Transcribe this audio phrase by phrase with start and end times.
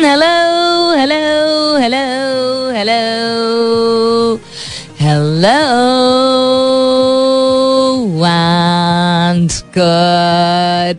[0.00, 1.26] Hello, hello,
[1.82, 2.06] hello,
[2.76, 3.04] hello,
[5.04, 5.60] hello,
[8.24, 10.98] and good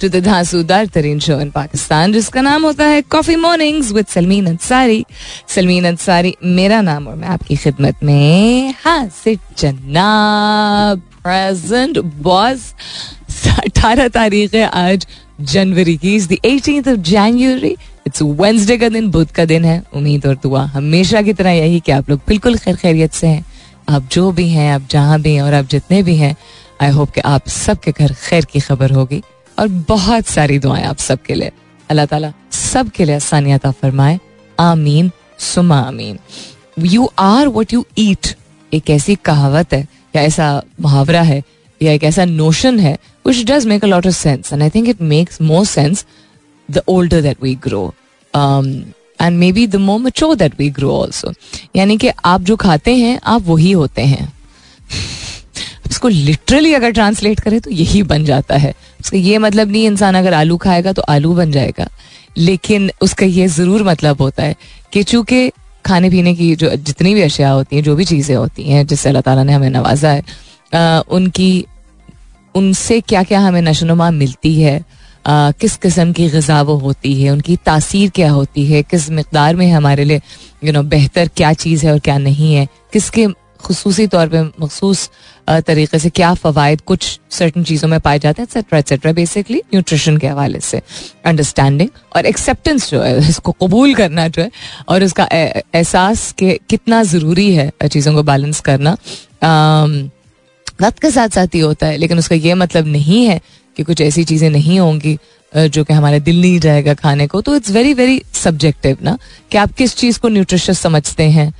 [0.00, 4.46] To the धांसूदार तरीन show in Pakistan जिसका नाम होता है coffee mornings with Salmeen
[4.46, 5.04] Ansari
[5.48, 12.74] Salmeen Ansari मेरा नाम और मैं आपकी खिदमत में हासिर जनाब प्रेजेंट बॉस
[13.58, 15.06] अठारह तारीख है आज,
[15.40, 17.76] जनवरी की is the eighteen of January
[18.06, 21.80] it's Wednesday का दिन, बुध का दिन है, उम्मीद और दुआ, हमेशा की तरह यही
[21.80, 23.44] कि आप लोग बिल्कुल खैर खैरियत से हैं।
[23.88, 26.36] आप जो भी हैं, आप जहाँ भी हैं और आप जितने भी हैं
[26.82, 29.22] आई होप कि आप सबके घर खैर की खबर होगी।
[29.58, 31.52] और बहुत सारी दुआएँ आप सबके लिए।
[31.90, 34.18] अल्लाह ताला सबके लिए आसानियत फरमाए।
[34.58, 36.18] आमीन सुमा आमीन।
[36.86, 38.34] You are what you eat
[38.72, 41.42] एक ऐसी कहावत है, या ऐसा मुहावरा है,
[41.80, 44.88] या एक ऐसा नोशन है which does make a lot of sense and I think
[44.88, 46.04] it makes more sense
[46.68, 47.84] the older that we grow
[48.34, 51.32] and maybe the more mature that we grow also
[51.76, 54.32] यानी कि आप जो खाते हैं, आप वही होते हैं।
[55.90, 60.14] इसको लिटरली अगर ट्रांसलेट करें तो यही बन जाता है। उसका ये मतलब नहीं इंसान
[60.14, 61.88] अगर आलू खाएगा तो आलू बन जाएगा।
[62.38, 64.56] लेकिन उसका ये ज़रूर मतलब होता है
[64.92, 65.50] कि चूँकि
[65.84, 69.08] खाने पीने की जो जितनी भी अशिया होती हैं जो भी चीज़ें होती हैं जिससे
[69.08, 70.22] अल्लाह ताला ने हमें नवाजा है
[70.72, 71.64] आ, उनकी
[72.54, 74.78] उनसे क्या क्या हमें नशोनुमा मिलती है
[75.26, 79.56] आ, किस किस्म की गज़ा वो होती है उनकी तासीर क्या होती है किस मकदार
[79.56, 80.20] में हमारे लिए
[80.64, 83.26] यू नो बेहतर क्या चीज़ है और क्या नहीं है किसके
[83.60, 85.08] खसूसी तौर पर मखसूस
[85.66, 90.16] तरीके से क्या फ़वाद कुछ सर्टन चीज़ों में पाए जाते हैं एक्सेट्रा एक्सेट्रा बेसिकली न्यूट्रिशन
[90.16, 90.80] के हवाले से
[91.26, 94.50] अंडरस्टैंडिंग और एक्सेप्टेंस जो है, इसको कबूल करना जो है
[94.88, 98.96] और उसका एहसास के कितना ज़रूरी है चीज़ों को बैलेंस करना।
[100.82, 103.40] वक्त के साथ साथ ही होता है, लेकिन उसका ये मतलब नहीं है
[103.76, 105.18] कि कुछ ऐसी चीज़ें नहीं होंगी।
[105.52, 109.16] जो कि हमारे दिल नहीं जाएगा खाने को तो इट्स वेरी वेरी सब्जेक्टिव ना,
[109.50, 111.52] कि आप किस चीज़ को न्यूट्रिशियस समझते हैं।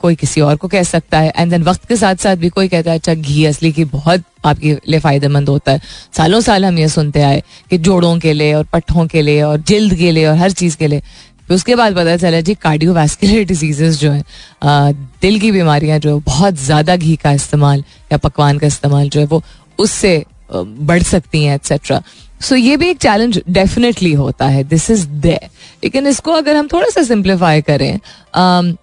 [0.00, 2.68] कोई किसी और को कह सकता है एंड देन वक्त के साथ साथ भी कोई
[2.68, 5.80] कहता है अच्छा घी असली की बहुत आपके लिए फ़ायदेमंद होता है।
[6.16, 9.60] सालों साल हम ये सुनते आए कि जोड़ों के लिए और पट्ठों के लिए और
[9.62, 11.02] जल्द के लिए और हर चीज़ के लिए।
[11.50, 14.22] उसके बाद पता चला, जी कार्डियोवैस्कुलर डिजीजेस जो है
[15.22, 19.26] दिल की बीमारियाँ जो बहुत ज़्यादा घी का इस्तेमाल या पकवान का इस्तेमाल जो है,
[19.26, 19.42] वो
[19.78, 22.02] उससे बढ़ सकती हैं एक्सेट्रा
[22.40, 24.62] सो ये भी एक चैलेंज डेफिनेटली होता है.
[24.64, 25.38] दिस इज़ दे
[25.84, 27.98] लेकिन इसको अगर हम थोड़ा सा सिंप्लीफाई करें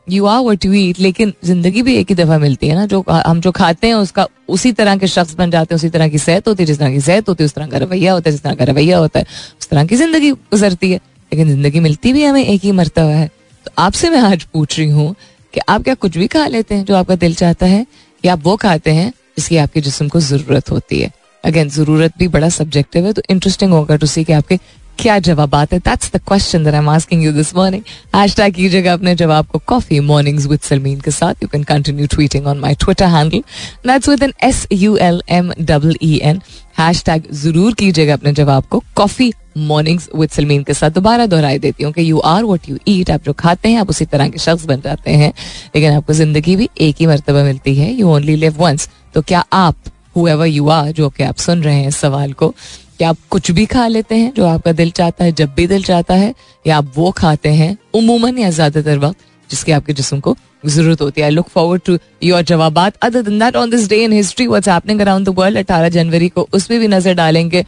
[0.09, 3.03] you are what you eat लेकिन ज़िंदगी भी एक ही दफ़ा मिलती है ना, जो
[3.09, 6.17] हम जो खाते हैं, उसका उसी तरह के शख्स बन जाते हैं, उसी तरह की
[6.17, 8.31] सेहत होती है, जिस तरह की सेहत होती है, उस तरह का रवैया होता है,
[8.31, 9.25] जिस तरह का रवैया होता है,
[9.59, 10.97] उस तरह की ज़िंदगी गुजरती है.
[11.31, 13.27] लेकिन ज़िंदगी मिलती भी हमें एक ही मरतबा है.
[13.65, 15.15] तो आपसे मैं आज पूछ रही हूँ
[15.53, 17.85] कि आप क्या कुछ भी खा लेते हैं जो आपका दिल चाहता है,
[18.23, 21.11] या आप वो खाते हैं जिसकी आपके जिसम को ज़रूरत होती है?
[21.47, 24.59] अगेन ज़रूरत भी बड़ा सब्जेक्टिव है तो इंटरेस्टिंग होगा टू सी कि आपके
[24.99, 27.81] क्या जवाब है। That's the question that I am asking you this morning
[28.15, 32.47] hashtag कीजिएगा अपने जवाब को कॉफ़ी मॉर्निंग्स विद सलमीन के साथ। You can continue tweeting
[32.47, 33.43] on my Twitter handle
[33.87, 36.41] that's with N S U L M double E N
[36.79, 41.83] hashtag ज़रूर कीजिएगा अपने जवाब को कॉफ़ी मॉर्निंग्स विद सलमीन के साथ। दोबारा दोहराई देती
[41.83, 44.39] हूँ कि you are what you eat आप जो खाते हैं, आप उसी तरह के
[44.39, 45.31] शख्स बन जाते हैं।
[45.75, 49.43] लेकिन आपको ज़िंदगी भी एक ही मरतबा मिलती है। यू ओनली लिव वंस तो क्या
[49.53, 49.75] आप
[50.17, 53.51] हुएवर यू आर जो कि आप सुन रहे हैं इस सवाल को, कि आप कुछ
[53.51, 56.33] भी खा लेते हैं, जो आपका दिल चाहता है, जब भी दिल चाहता है,
[56.65, 59.17] या आप वो खाते हैं, उमूमन या ज़्यादातर वक्त,
[59.49, 60.35] जिसकी आपके जिसम को
[60.65, 64.03] ज़रूरत होती है। I look forward to your जवाब अदर दिन that on this day
[64.03, 67.65] in history what's happening around the world अठारह जनवरी को उसमें भी नज़र डालेंगे।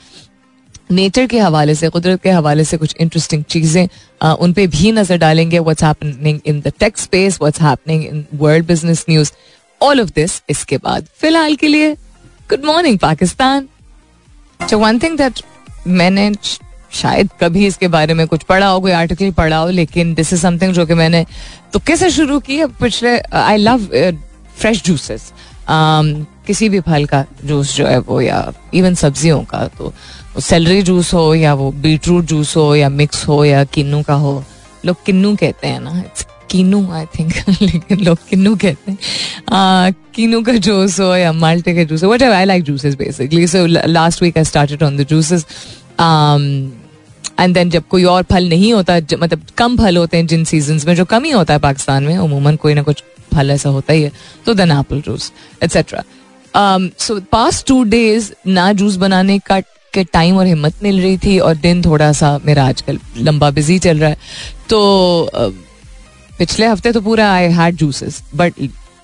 [0.92, 3.88] नेचर के हवाले से, कुदरत के हवाले से कुछ इंटरेस्टिंग चीज़ें
[4.34, 8.66] उन पे भी नज़र डालेंगे। What's happening in the tech space what's happening in world
[8.68, 9.31] business news
[9.81, 11.96] all of this इसके बाद। फ़िलहाल के लिए
[12.50, 13.68] good morning Pakistan
[14.74, 15.42] one thing that
[15.88, 16.32] मैंने
[16.92, 20.42] शायद कभी इसके बारे में कुछ पढ़ा हो, कोई आर्टिकल पढ़ा हो, लेकिन दिस इज़
[20.42, 21.26] समथिंग जो कि मैंने
[21.74, 22.68] तो कैसे शुरू की है?
[22.80, 23.86] पिछले आई लव
[24.57, 25.31] फ्रेश जूसेस
[25.69, 29.94] किसी भी फल का जूस जो है वो, या इवन सब्जियों का तो
[30.42, 34.44] सेलरी जूस हो, या वो बीटरूट जूस हो, या मिक्स हो, या किन्नू का हो।
[34.86, 40.42] लोग किन्नू कहते हैं ना इट्स कीनू आई थिंक लेकिन लोग किन्नू कहते हैं। कीनू
[40.42, 44.24] का जूस हो या माल्टे का जूस हो what I like juices basically so last
[44.24, 45.46] week I started on the juices
[47.40, 50.80] and then जब कोई और फल नहीं होता मतलब कम फल होते हैं जिन सीज़न
[50.88, 53.04] में, जो कम ही होता है पाकिस्तान में, उमूमन कोई ना कुछ
[53.34, 54.12] फल ऐसा होता ही है
[54.45, 55.31] तो then apple juice
[55.63, 56.04] etcetera
[57.00, 59.60] so past two days ना जूस बनाने का,
[59.94, 63.78] के टाइम और हिम्मत मिल रही थी, और दिन थोड़ा सा मेरा आजकल लंबा बिज़ी
[63.80, 64.18] चल रहा है।
[64.69, 65.54] तो
[66.39, 68.53] पिछले हफ़्ते तो पूरा I had juices but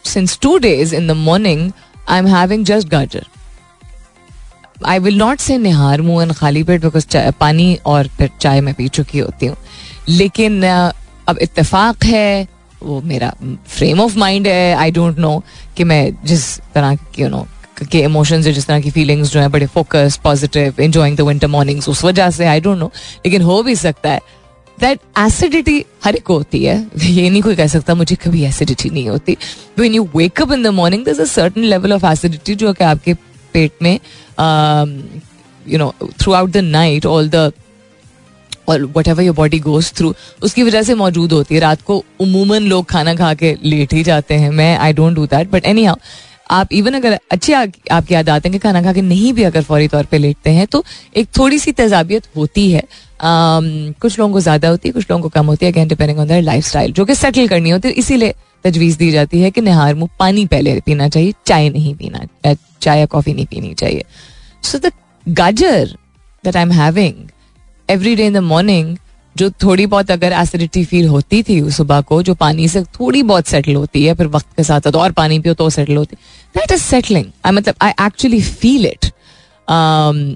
[0.06, 1.72] since two days in the morning
[2.10, 3.26] I am having just gajar
[4.86, 7.08] I will not से निहार मुँह एंड खाली पेट बिकॉज़
[7.40, 9.58] पानी और फिर चाय मैं पी चुकी होती हूँ
[10.10, 12.48] लेकिन अब इतफाक है
[12.84, 13.34] वो मेरा
[13.68, 15.44] फ्रेम ऑफ़ माइंड है आई डोंट नो
[15.78, 17.46] कि मैं जिस तरह की यू नो
[17.92, 21.90] के इमोशंस जिस तरह की फीलिंग्स जो है, बड़े focus positive enjoying the winter mornings
[21.90, 22.92] उस वजह से आई डोंट नो
[23.26, 24.20] लेकिन हो भी सकता है
[24.80, 29.08] दैट एसिडिटी हर एक होती है। ये नहीं कोई कह सकता, मुझे कभी एसिडिटी नहीं
[29.10, 29.38] होती।
[29.78, 33.14] When you wake up in the morning there a certain level of acidity जो कि आपके
[33.54, 33.94] पेट में
[35.66, 35.94] you know
[36.34, 37.52] throughout the night all the
[38.70, 40.14] और whatever your body goes through
[40.44, 44.04] उसकी वजह से मौजूद होती है। रात को उमूमन लोग खाना खा के लेट ही
[44.04, 45.96] जाते हैं। मैं I don't do that but anyhow
[46.52, 49.62] आप इवन अगर अच्छे आपकी याद आते हैं कि खाना खा के नहीं भी अगर
[49.64, 50.84] फौरी तौर पे लेटते हैं तो
[51.16, 52.84] एक थोड़ी सी तेजाबियत होती है।
[53.22, 56.32] कुछ लोगों को ज़्यादा होती है, कुछ लोगों को कम होती है। Again depending on
[56.34, 58.34] lifestyle जो कि सेटल करनी होती है, इसीलिए
[58.66, 63.00] तजवीज दी जाती है कि निहार मुँह पानी पहले पीना चाहिए, चाय नहीं पीना चाय
[63.00, 64.04] या कॉफ़ी नहीं पीनी चाहिए।
[64.64, 64.92] So the
[65.26, 65.96] gajar
[66.44, 67.30] that I am having
[67.90, 68.96] every day in the morning
[69.36, 73.24] जो थोड़ी बहुत अगर एसिडिटी फील होती थी उस सुबह को, जो पानी से थोड़ी
[73.24, 76.16] बहुत सेटल होती है, फिर वक्त के साथ और पानी पियो तो सेटल होती
[76.56, 79.05] दैट इज़ सेटलिंग आई मतलब आई एक्चुअली फील इट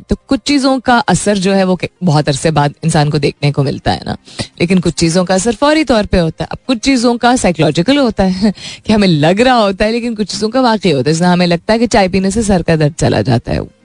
[0.10, 3.64] तो कुछ चीज़ों का असर जो है वो बहुत अरसे बाद इंसान को देखने को
[3.64, 4.18] मिलता है ना।
[4.62, 7.98] लेकिन कुछ चीज़ों का असर फौरी तौर पे होता है। अब कुछ चीज़ों का साइकोलॉजिकल
[7.98, 8.54] होता है
[8.86, 11.48] कि हमें लग रहा होता है, लेकिन कुछ चीज़ों का वाकई होता है। जैसे हमें
[11.48, 13.80] लगता है कि चाय पीने से सर का दर्द चला जाता है।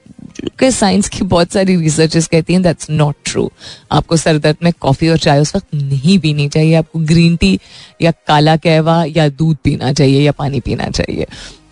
[0.59, 3.51] के साइंस की बहुत सारी रिसर्चेस कहती हैं दैट्स नॉट ट्रू
[3.93, 7.59] आपको सर दर्द में कॉफ़ी और चाय उस वक्त नहीं पीनी चाहिए। आपको ग्रीन टी
[8.03, 11.27] या काला कहवा या दूध पीना चाहिए या पानी पीना चाहिए।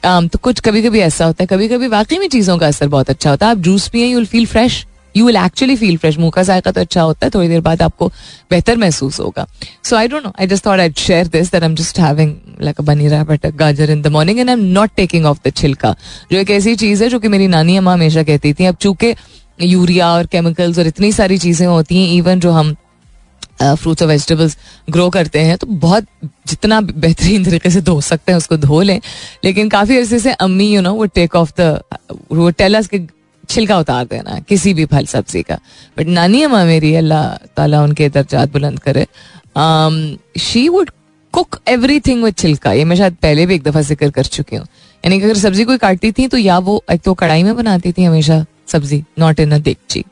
[0.05, 2.89] Um, तो कुछ कभी कभी ऐसा होता है कभी कभी वाकई में चीज़ों का असर
[2.89, 4.85] बहुत अच्छा होता है। आप जूस पिए you will feel fresh
[5.15, 7.83] you will actually feel fresh मुँह का जायका तो अच्छा होता है थोड़ी देर बाद
[7.83, 8.09] आपको
[8.51, 9.47] बेहतर महसूस होगा।
[9.85, 12.35] So I don't know I just thought I share this that I am just having
[12.63, 15.39] like a bunny रहा but gajar in the morning and I am not taking off
[15.47, 15.95] the chhilka
[16.33, 19.15] जो एक ऐसी चीज़ है जो कि मेरी नानी अम्मा हमेशा कहती थी। अब चूँकि
[19.63, 22.75] यूरिया और केमिकल्स और इतनी सारी चीज़ें होती हैं इवन जो हम
[23.63, 24.57] फ्रूट्स और वेजिटेबल्स
[24.91, 26.07] ग्रो करते हैं तो बहुत
[26.49, 29.01] जितना बेहतरीन तरीके से धो सकते हैं, उसको धो लें।
[29.45, 31.81] लेकिन काफ़ी अरसे से अम्मी यू नो वो टेक ऑफ़ द
[32.33, 33.01] वो टेलस के
[33.49, 35.59] छिलका उतार देना, किसी भी फल, सब्ज़ी का।
[35.97, 39.07] बट नानी अम्मा मेरी, अल्लाह ताला उनके दर्जात बुलंद करे
[40.41, 40.91] she would
[41.35, 41.59] cook
[42.01, 42.73] everything with chhilka.
[42.73, 44.67] ये मैं शायद पहले भी एक दफ़ा ज़िक्र कर चुकी हूँ।
[45.05, 47.93] यानी कि अगर सब्ज़ी कोई काटती थी तो या वो, एक तो कढ़ाई में बनाती
[47.93, 50.05] थी हमेशा सब्ज़ी नॉट इन अ देगची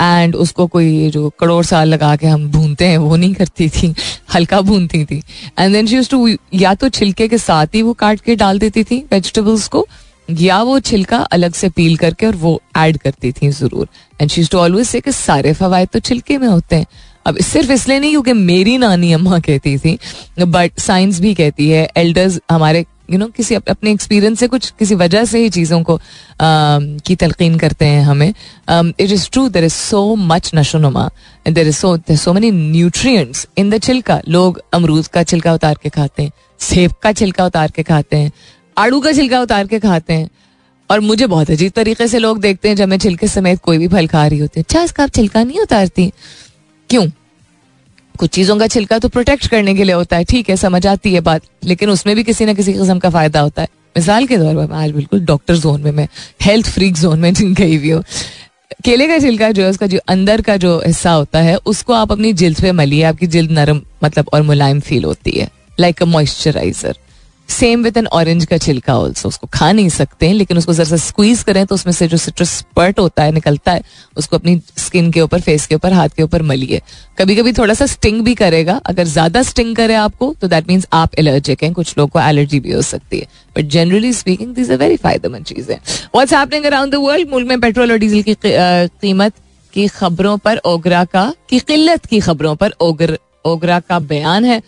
[0.00, 3.94] एंड उसको कोई जो करोड़ साल लगा के हम भूनते हैं, वो नहीं करती थी,
[4.34, 5.22] हल्का भूनती थी।
[5.58, 8.84] एंड देन शी टू या तो छिलके के साथ ही वो काट के डाल देती
[8.84, 9.86] थी वेजिटेबल्स को,
[10.30, 13.88] या वो छिलका अलग से पील करके और वो ऐड करती थी ज़रूर।
[14.20, 16.86] And she to always say कि सारे फवायद तो छिलके में होते हैं।
[17.26, 19.98] अब सिर्फ़ इसलिए नहीं, क्योंकि मेरी नानी अम्मा कहती थी
[20.40, 24.94] बट साइंस भी कहती है एल्डर्स हमारे यू नो किसी अपने एक्सपीरियंस से कुछ, किसी
[24.94, 25.98] वजह से ही चीज़ों को
[26.40, 28.28] की तलकीन करते हैं हमें।
[28.68, 31.08] It is true there is so much नशोनुमा
[31.48, 35.78] there is so there so many nutrients in the chhilka लोग अमरूद का छिलका उतार
[35.82, 38.32] के खाते हैं, सेब का छिलका उतार के खाते हैं,
[38.76, 40.28] आड़ू का छिलका उतार के खाते हैं।
[40.90, 43.88] और मुझे बहुत अजीब तरीके से लोग देखते हैं जब मैं छिलके समेत कोई भी
[43.88, 46.10] फल खा रही होती है। अच्छा इसका आप छिलका नहीं उतारती।
[46.90, 47.06] क्यों?
[48.18, 51.12] कुछ चीज़ों का छिलका तो प्रोटेक्ट करने के लिए होता है। ठीक है, समझ आती
[51.14, 54.36] है बात, लेकिन उसमें भी किसी ना किसी किस्म का फ़ायदा होता है। मिसाल के
[54.36, 56.08] तौर पर, आज बिल्कुल डॉक्टर जोन में, मैं
[56.42, 58.02] हेल्थ फ्रीक जोन में जिन गई हुई हूँ।
[58.84, 62.12] केले का छिलका जो है, उसका जो अंदर का जो हिस्सा होता है, उसको आप
[62.12, 65.48] अपनी जिल्द पे मलिए, आपकी जिल्द नरम मतलब और मुलायम फील होती है
[65.80, 66.96] like a moisturiser
[67.48, 70.84] same with an orange का छिलका ऑल्सो उसको खा नहीं सकते हैं, लेकिन उसको जरा
[70.84, 73.82] सा स्क्वीज करें तो उसमें से जो सिट्रस स्पर्ट होता है, निकलता है,
[74.16, 76.80] उसको अपनी स्किन के ऊपर फेस के ऊपर, हाथ के ऊपर मलिए।
[77.18, 80.86] कभी कभी थोड़ा सा स्टिंग भी करेगा। अगर ज़्यादा स्टिंग करे आपको तो दैट मीन्स
[80.92, 83.26] आप एलर्जिक हैं। कुछ लोगों को एलर्जी भी हो सकती है।
[83.56, 85.80] But generally speaking this very फ़ायदेमंद चीज़ है।
[86.14, 89.32] What's happening around the world मुल्क में पेट्रोल और डीजल की कीमत
[89.72, 94.60] की खबरों पर ओगरा का, की किल्लत की खबरों पर ओगर ओगरा का बयान है।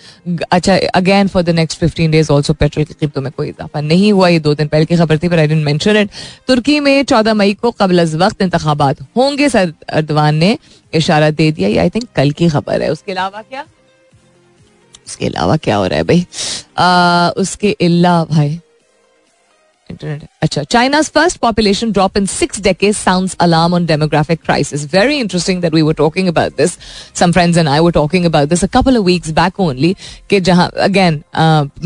[0.53, 4.13] अच्छा again for the next fifteen days also petrol की कीमतों में कोई इजाफा नहीं
[4.13, 6.11] हुआ। ये दो दिन पहले की खबर थी पर आई डेंट मेंशन इट
[6.47, 10.57] तुर्की में चौदह मई को कबल अज वक्त इंतबात होंगे सर अर्दवान ने
[10.95, 13.65] इशारा दे दिया। ये आई थिंक कल की खबर है। उसके अलावा क्या?
[15.07, 16.27] उसके अलावा क्या हो रहा है भाई?
[16.79, 18.61] आ, उसके अलावा भाई
[19.91, 25.19] इंटरनेट अच्छा China's first population drop in six decades sound alarm on demographic crisis very
[25.19, 26.77] interesting that we were talking about this
[27.21, 29.95] some friends and I were talking about this a couple of weeks back only
[30.31, 31.23] कि जहाँ again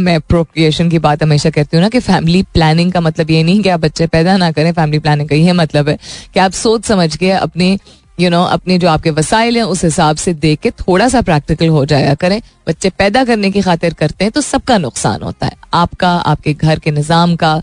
[0.00, 3.62] मैं procreation की बात हमेशा कहती हूँ ना कि फैमिली प्लानिंग का मतलब ये नहीं
[3.62, 5.98] कि आप बच्चे पैदा ना करें फैमिली प्लानिंग का ये मतलब है
[6.34, 7.76] कि आप सोच समझ के अपनी
[8.18, 11.68] यू नो अपने जो आपके वसाइल हैं, उस हिसाब से देख के थोड़ा सा प्रैक्टिकल
[11.68, 15.56] हो जाया करें। बच्चे पैदा करने की खातिर करते हैं तो सबका नुकसान होता है।
[15.74, 17.54] आपका, आपके घर के निज़ाम का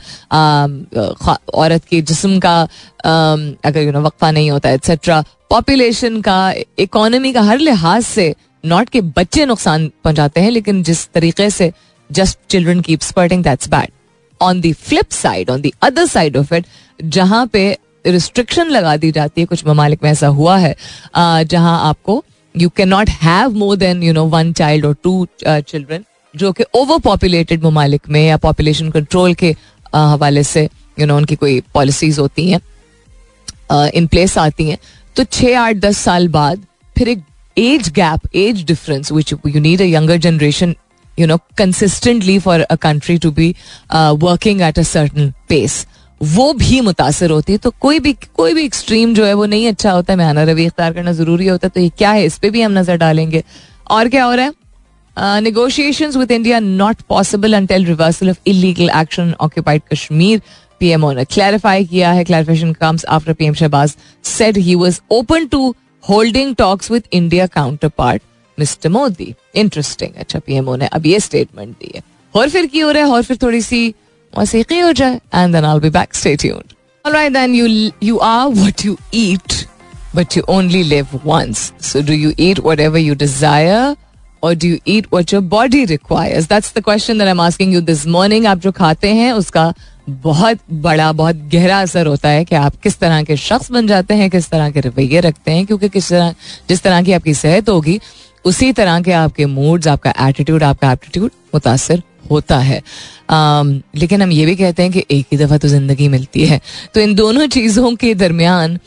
[1.55, 2.61] औरत के जिस्म का
[3.65, 8.89] अगर यू नो वक्फा नहीं होता एक्सेट्रा पॉपुलेशन का इकोनॉमी का हर लिहाज से नॉट
[8.89, 11.71] के बच्चे नुकसान पहुंचाते हैं, लेकिन जिस तरीके से
[12.09, 13.91] just children keep spurting that's bad
[14.41, 16.65] on flip side on the other side of it
[16.99, 20.75] जहाँ पे रिस्ट्रिक्शन लगा दी जाती है कुछ ममालिक में ऐसा हुआ है
[21.15, 22.23] जहाँ आपको
[22.55, 26.63] you can not have more than you know one child और टू चिल्ड्रन जो कि
[26.75, 29.55] ओवर पॉपुलेटेड ममालिक में या पॉपुलेशन कंट्रोल के
[29.95, 30.67] हवाले से
[30.99, 34.77] यू नो उनकी कोई पॉलिसीज़ होती हैं इन प्लेस आती हैं
[35.15, 36.65] तो छः आठ दस साल बाद
[36.95, 37.23] फिर एक
[37.57, 40.75] age gap age difference which you need a younger generation
[41.17, 43.53] you know consistently for a country to be
[43.93, 45.85] working at a certain pace
[46.21, 49.67] वो भी मुतासर होती है तो कोई भी कोई भी एक्सट्रीम जो है वो नहीं
[49.67, 52.25] अच्छा होता है। मैं रवि इख्तार करना ज़रूरी होता है तो ये क्या है?
[52.25, 53.43] इस पर भी हम नज़र डालेंगे।
[53.89, 55.41] और क्या हो रहा है?
[55.41, 60.41] Negotiations with India not possible until reversal of illegal action occupied Kashmir
[60.79, 65.75] PMO ने क्लैरिफाई किया है clarification comes after PM Shahbaz said he was open to
[66.03, 67.47] holding talks with India
[67.97, 68.21] counterpart
[68.57, 72.01] Mister Modi interesting अच्छा PMO ने अब ये statement दी है
[72.33, 73.93] और फिर की हो रहा है और फिर थोड़ी सी
[74.37, 76.73] मौसीकी हो जाए and then I be back stay tuned
[77.05, 77.67] Alright then you
[78.07, 79.53] you are what you eat
[80.17, 81.61] but you only live once.
[81.87, 83.95] So do you eat whatever you desire
[84.43, 86.49] or do you eat what your body requires?
[86.51, 88.45] That's the question that I'm asking you this morning.
[88.51, 89.63] आप जो खाते हैं उसका
[90.27, 94.13] बहुत बड़ा बहुत गहरा असर होता है कि आप किस तरह के शख्स बन जाते
[94.21, 96.33] हैं किस तरह के रवैये रखते हैं क्योंकि किस तरह
[96.69, 97.99] जिस तरह की आपकी सेहत होगी
[98.45, 102.81] उसी तरह के आपके मूड्स आपका एटीट्यूड आपका एप्टीट्यूड मुतासर होता है।
[103.29, 106.59] आम, लेकिन हम ये भी कहते हैं कि एक ही दफ़ा तो ज़िंदगी मिलती है।
[106.93, 108.77] तो इन दोनों चीज़ों के दरमियान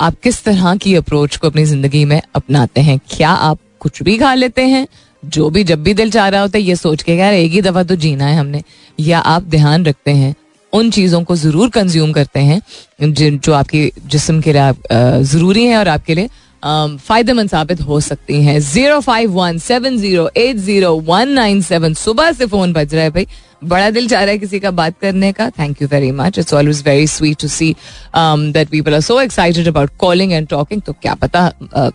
[0.00, 2.98] आप किस तरह की अप्रोच को अपनी ज़िंदगी में अपनाते हैं?
[3.10, 4.86] क्या आप कुछ भी खा लेते हैं?
[5.22, 7.60] जो भी जब भी दिल चाह रहा होता है ये सोच के यार एक ही
[7.62, 8.62] दफ़ा तो जीना है हमने।
[8.98, 10.34] या आप ध्यान रखते हैं
[10.72, 12.60] उन चीज़ों को ज़रूर कंज्यूम करते हैं
[13.02, 16.28] जो आपकी जिसम के लिए ज़रूरी है और आपके लिए
[16.62, 21.94] फ़ायदेमंद साबित हो सकती हैं। Zero five one seven zero eight zero one nine seven.
[21.94, 23.26] सुबह से फ़ोन बज रहा है भाई।
[23.64, 26.54] बड़ा दिल चाह रहा है किसी का बात करने का। Thank you very much it's
[26.54, 27.74] always very sweet to see
[28.16, 31.50] that people are so excited about calling and talking तो क्या पता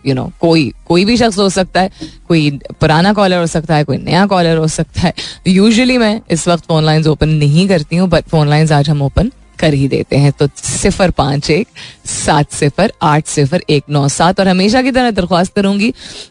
[0.06, 1.90] यू नो कोई कोई भी शख्स हो सकता है,
[2.28, 5.12] कोई पुराना कॉलर हो सकता है, कोई नया कॉलर हो सकता है।
[5.46, 9.02] यूजुअली मैं इस वक्त फ़ोन लाइन्स ओपन नहीं करती हूँ बट फ़ोन लाइन्स आज हम
[9.02, 11.68] ओपन कर ही देते हैं। तो सिफर पाँच एक,
[12.06, 15.90] सात सिफर, आठ सिफर, एक नौ सात। और हमेशा की तरह दरख्वास्त करूँगी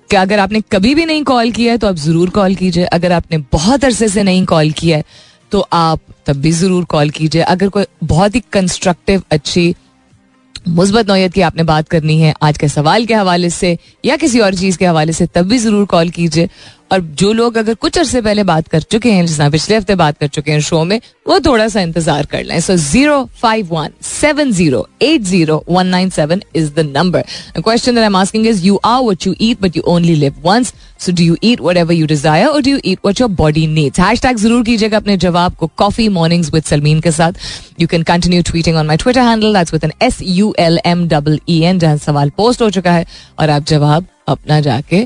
[0.10, 3.12] कि अगर आपने कभी भी नहीं कॉल किया है तो आप ज़रूर कॉल कीजिए। अगर
[3.12, 5.04] आपने बहुत अरसे से नहीं कॉल किया है
[5.52, 9.74] तो आप तब भी ज़रूर कॉल कीजिए। अगर कोई बहुत ही कंस्ट्रक्टिव अच्छी,
[10.70, 14.40] मुस्बत नौयत की आपने बात करनी है, आज के सवाल के हवाले से या किसी
[14.40, 16.50] और चीज़ के हवाले से, तब भी ज़रूर कॉल कीजिए।
[16.92, 20.18] और जो लोग अगर कुछ अरसे पहले बात कर चुके हैं जिसना पिछले हफ़्ते बात
[20.18, 23.90] कर चुके हैं शो में, वो थोड़ा सा इंतज़ार कर लें। So zero five one
[24.04, 27.24] seven zero eight zero one nine seven is the number
[27.58, 30.36] question that I am asking is you are what you eat but you only live
[30.46, 33.66] once so do you eat what you desire और do you eat what your body
[33.68, 37.34] needs hash ज़रूर कीजिएगा अपने जवाब को coffee mornings with Salmeen के साथ
[37.80, 41.08] you can continue tweeting on my Twitter handle that's with N S U L M
[41.08, 43.06] double E N जहाँ सवाल पोस्ट हो चुका है,
[43.40, 45.06] और आप जवाब अपना जाके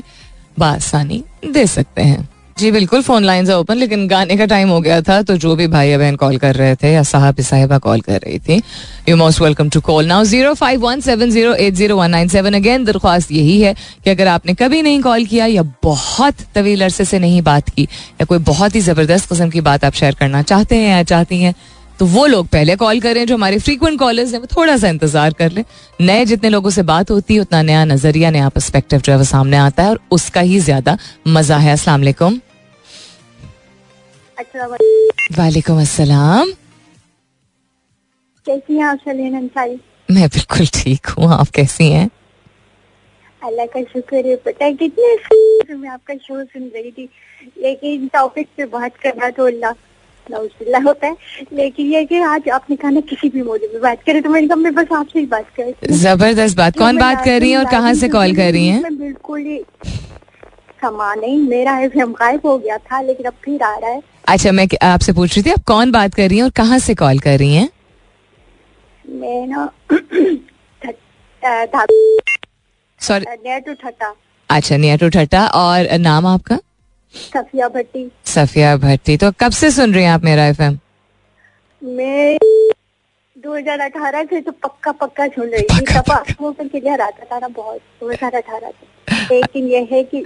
[0.58, 5.00] बासानी दे सकते हैं। जी, बिल्कुल फ़ोन लाइन ओपन लेकिन गाने का टाइम हो गया
[5.02, 8.20] था तो जो भी भाई बहन कॉल कर रहे थे, या साहब साहिबा कॉल कर
[8.20, 8.60] रही थी
[9.08, 12.28] you most welcome to call now zero five one seven zero eight zero one nine
[12.28, 16.84] seven again दरख्वास्त यही है कि अगर आपने कभी नहीं कॉल किया, या बहुत तवील
[16.84, 20.14] अरसे से नहीं बात की, या कोई बहुत ही ज़बरदस्त किस्म की बात आप शेयर
[20.14, 21.54] करना चाहते हैं या चाहती हैं
[21.98, 25.32] तो वो लोग पहले कॉल करें जो हमारे फ्रीक्वेंट कॉलर्स हैं वो थोड़ा सा इंतज़ार
[25.32, 25.64] कर लें।
[26.00, 29.24] नए जितने लोगों से बात होती है उतना नया नज़रिया नया पर्सपेक्टिव जो है वो
[29.26, 30.96] सामने आता है और उसका ही ज़्यादा
[31.28, 32.40] मज़ा है। अस्सलाम वालेकुम।
[35.38, 36.52] वालेकुम अस्सलाम।
[38.46, 39.78] कैसी हैं आप सलीन अंसारी
[40.10, 42.08] मैं बिल्कुल ठीक हूँ। आप कैसी हैं?
[43.42, 47.08] अल्लाह का शुक्र है। पता है कितने मैं आपका शो सुन रही थी।
[47.62, 49.72] लेकिन टॉपिक पे बात करना तो अल्लाह
[50.30, 51.16] होता है।
[51.52, 54.46] लेकिन ये कि आज आपने कहा ना किसी भी मौजूद में बात करें तो मैंने
[54.46, 57.70] कहा मैं बस आपसे ही बात कर। ज़बरदस्त बात। कौन बात कर रही है और
[57.70, 59.58] कहाँ से कॉल कर रही है। बिल्कुल ही
[60.82, 64.52] समा नहीं मेरा एफ़ गायब हो गया था लेकिन अब फिर आ रहा है। अच्छा
[64.52, 67.18] मैं आपसे पूछ रही थी आप कौन बात कर रही हैं और कहाँ से कॉल
[67.18, 67.68] कर रही हैं?
[69.04, 69.70] मैं ना
[73.00, 74.14] सॉरी नियर टू ठटा
[74.50, 76.58] अच्छा नियर टू ठटा और नाम आपका?
[77.14, 80.78] सफिया भट्टी। सफिया भट्टी तो कब से सुन रही हैं आप मेरा एफएम?
[81.82, 82.38] मैं
[83.36, 87.48] 2018 से तो पक्का पक्का सुन रही थी तब आपको पर क्लियर आता था ना
[87.48, 90.24] बहुत 2018 से। लेकिन यह है कि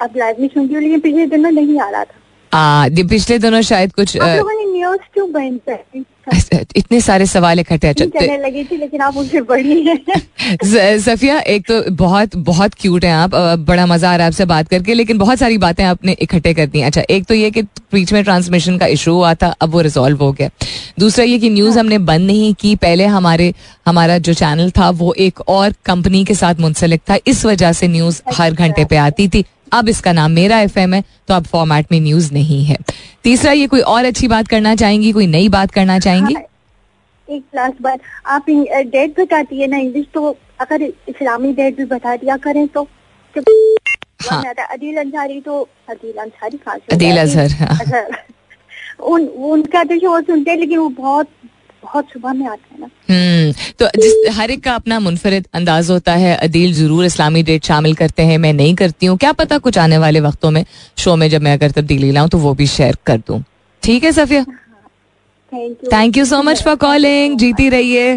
[0.00, 2.20] अब लाइव में सुन रही हूँ लेकिन पिछले दिन में नहीं आ रहा था।
[2.54, 6.04] पिछले दिनों शायद कुछ आप लोगों ने न्यूज़ क्यों बंद कर
[6.76, 11.66] इतने सारे सवाल इकट्ठे अच्छा चलने लगी थी लेकिन आप उनसे बड़ी हैं। सफिया एक
[11.66, 15.18] तो बहुत बहुत क्यूट हैं आप बड़ा मज़ा आ रहा है आपसे बात करके लेकिन
[15.18, 18.78] बहुत सारी बातें आपने इकट्ठे कर दी अच्छा एक तो ये कि बीच में ट्रांसमिशन
[18.78, 20.50] का इशू हुआ था अब वो रिजॉल्व हो गया।
[20.98, 23.54] दूसरा ये कि न्यूज़ हमने बंद नहीं की पहले हमारे
[23.86, 27.88] हमारा जो चैनल था वो एक और कंपनी के साथ मुंसलिक था इस वजह से
[27.88, 31.92] न्यूज़ हर घंटे पे आती थी। अब इसका नाम मेरा एफएम है तो अब फॉर्मेट
[31.92, 32.76] में न्यूज़ नहीं है
[33.24, 36.42] तीसरा ये कोई और अच्छी बात करना चाहेंगी कोई नई बात करना चाहेंगी हाँ,
[37.28, 42.16] एक लास्ट बात आप डेट बताती है ना इंग्लिश तो अगर इस्लामी डेट भी बता
[42.16, 42.86] दिया करें तो
[44.30, 46.58] हाँ। अदील अंसारी तो अदील अंसारी
[46.92, 47.18] अदील?
[47.18, 48.16] अजहर, हाँ। अजहर।
[49.04, 51.28] उन उनका तो शो सुनते हैं लेकिन वो बहुत
[51.86, 55.90] बहुत सुबह में आते हैं ना। हम्म तो जिस हर एक का अपना मुनफरद अंदाज
[55.90, 59.58] होता है अदील ज़रूर इस्लामी डेट शामिल करते हैं मैं नहीं करती हूँ। क्या पता
[59.58, 60.64] कुछ आने वाले वक्तों में
[60.98, 63.42] शो में जब मैं अगर तब्दीली लाऊं तो वो भी शेयर कर दूँ।
[63.82, 64.44] ठीक है Safiya?
[65.92, 68.14] Thank you so much for calling जीती रहिए।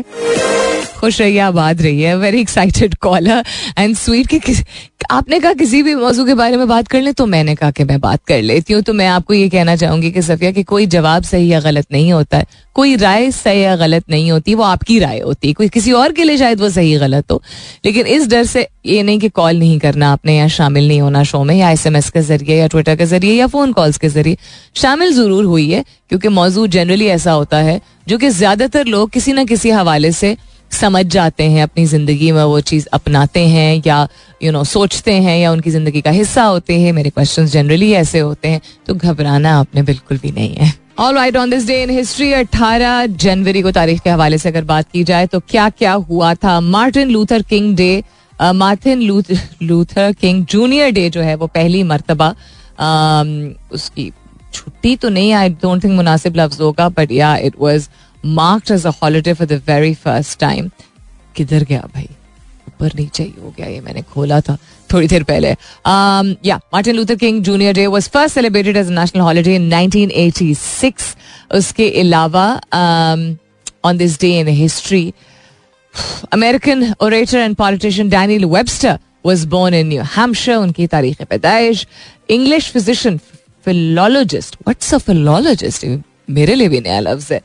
[1.00, 3.44] खुश रहिए आबाद रहिए। Very excited caller
[3.78, 4.64] and sweet के किस,
[5.12, 7.84] आपने कहा किसी भी मौजू के बारे में बात कर ले तो मैंने कहा कि
[7.84, 10.86] मैं बात कर लेती हूँ। तो मैं आपको ये कहना चाहूँगी कि सफिया कि कोई
[10.88, 14.64] जवाब सही या गलत नहीं होता है। कोई राय सही या गलत नहीं होती वो
[14.64, 17.42] आपकी राय होती कोई किसी और के लिए शायद वो सही गलत हो।
[17.86, 21.24] लेकिन इस डर से ये नहीं कि कॉल नहीं करना आपने या शामिल नहीं होना
[21.24, 24.38] शो में या एसएमएस के ज़रिए या ट्विटर के ज़रिए या फ़ोन कॉल्स के ज़रिए।
[24.76, 29.34] शामिल ज़रूर हुई है क्योंकि मौजू जनरली ऐसा होता है जो कि ज़्यादातर लोग किसी
[29.34, 30.36] ना किसी हवाले से
[30.72, 34.72] समझ जाते हैं अपनी ज़िंदगी में वो चीज़ अपनाते हैं या यू you नो know,
[34.72, 38.62] सोचते हैं या उनकी ज़िंदगी का हिस्सा होते हैं। मेरे क्वेश्चन जनरली ऐसे होते हैं
[38.88, 43.06] तो घबराना आपने बिल्कुल भी नहीं है। All right on this day in history 18
[43.18, 46.60] जनवरी को तारीख के हवाले से अगर बात की जाए तो क्या क्या हुआ था?
[46.62, 48.04] Martin Luther King Day
[48.42, 49.02] Martin
[49.62, 52.30] Luther King Junior Day जो है वो पहली मरतबा
[53.74, 54.12] उसकी
[54.54, 57.88] छुट्टी तो नहीं आई डोंट थिंक मुनासिब लफ्ज होगा बट या it was
[58.26, 60.70] marked as a holiday for the very first time
[61.36, 62.08] किधर गया भाई?
[62.68, 64.58] ऊपर नीचे ही हो गया ये, मैंने खोला था
[64.94, 65.50] थोड़ी देर पहले।
[66.46, 71.16] या Martin Luther King Junior Day was first celebrated as national holiday in 1986
[71.58, 72.48] उसके अलावा
[73.86, 75.14] on this day in history
[76.34, 80.58] American orator and politician Daniel Webster was born in New Hampshire.
[80.58, 81.86] उनकी तारीख पैदाइश।
[82.30, 83.18] English physician
[83.66, 85.86] philologist what's a philologist
[86.30, 87.42] मेरे लिए भी नया लफ्ज है।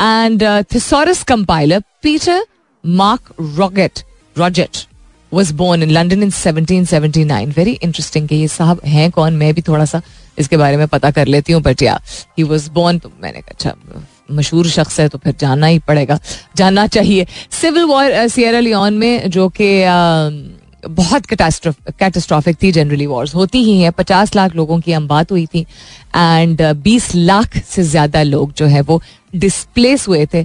[0.00, 0.42] And
[0.74, 2.44] thesaurus compiler Peter
[2.84, 4.02] Mark rocket
[4.36, 4.86] Roget
[5.32, 7.52] was born in London in 1779.
[7.54, 9.34] Very interesting कि ये साहब हैं कौन?
[9.36, 10.00] मैं भी थोड़ा सा
[10.38, 11.98] इसके बारे में पता कर लेती हूँ बट या
[12.38, 13.72] ही वॉज़ बोर्न मैंने अच्छा
[14.30, 16.18] मशहूर शख्स है तो फिर जानना ही पड़ेगा,
[16.56, 17.26] जानना चाहिए.
[17.52, 19.68] सिविल वॉर सियरा लियोन में जो कि
[20.84, 25.46] बहुत कैटास्ट्रॉफिक थी जनरली वॉर्स होती ही हैं। पचास लाख लोगों की हम बात हुई
[25.46, 25.66] थी।
[26.16, 29.02] एंड बीस लाख से ज़्यादा लोग जो है वो
[29.36, 30.44] डिस्प्लेस हुए थे।